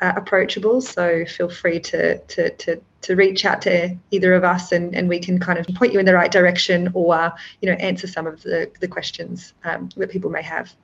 [0.00, 0.80] uh, approachable.
[0.80, 5.08] So feel free to, to, to, to reach out to either of us and, and
[5.08, 8.26] we can kind of point you in the right direction or, you know, answer some
[8.26, 10.74] of the, the questions um, that people may have.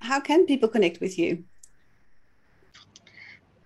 [0.00, 1.44] How can people connect with you?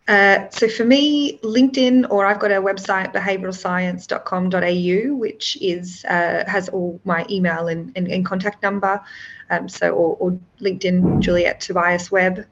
[0.07, 6.69] Uh, so for me, LinkedIn, or I've got a website, behavioralscience.com.au, which is uh, has
[6.69, 9.01] all my email and, and, and contact number.
[9.49, 12.45] Um, so or, or LinkedIn, Juliet Tobias Webb.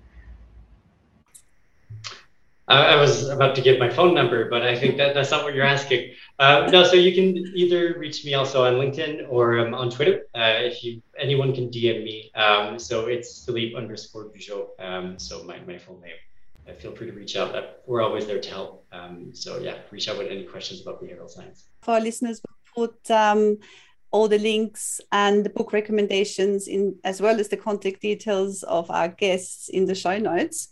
[2.72, 5.54] I, was about to give my phone number, but I think that that's not what
[5.54, 6.12] you're asking.
[6.38, 10.26] Uh, no, so you can either reach me also on LinkedIn or um, on Twitter.
[10.34, 12.30] Uh, if you anyone can DM me.
[12.34, 14.68] Um, so it's Philippe underscore Bujold.
[14.78, 16.12] Um, so my, my full name.
[16.68, 17.54] Uh, feel free to reach out.
[17.86, 18.86] We're always there to help.
[18.92, 21.64] Um, so yeah, reach out with any questions about behavioral science.
[21.82, 22.40] For our listeners,
[22.76, 23.58] we'll put um,
[24.12, 28.90] all the links and the book recommendations in as well as the contact details of
[28.90, 30.68] our guests in the show notes.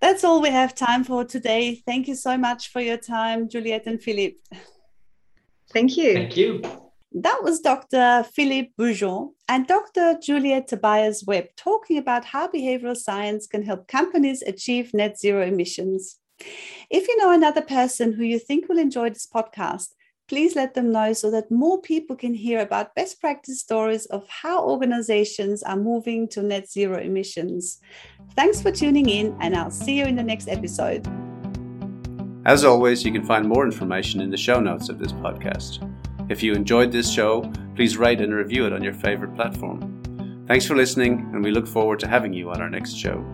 [0.00, 1.82] That's all we have time for today.
[1.84, 4.36] Thank you so much for your time, Juliet and Philippe.
[5.72, 6.14] Thank you.
[6.14, 6.62] Thank you.
[7.12, 8.24] That was Dr.
[8.34, 10.18] Philippe Bujold and Dr.
[10.22, 16.18] Juliet Tobias Webb talking about how behavioral science can help companies achieve net zero emissions.
[16.90, 19.88] If you know another person who you think will enjoy this podcast,
[20.28, 24.28] please let them know so that more people can hear about best practice stories of
[24.28, 27.80] how organizations are moving to net zero emissions.
[28.36, 31.08] Thanks for tuning in, and I'll see you in the next episode.
[32.44, 35.84] As always, you can find more information in the show notes of this podcast.
[36.30, 40.44] If you enjoyed this show, please rate and review it on your favorite platform.
[40.46, 43.24] Thanks for listening, and we look forward to having you on our next show.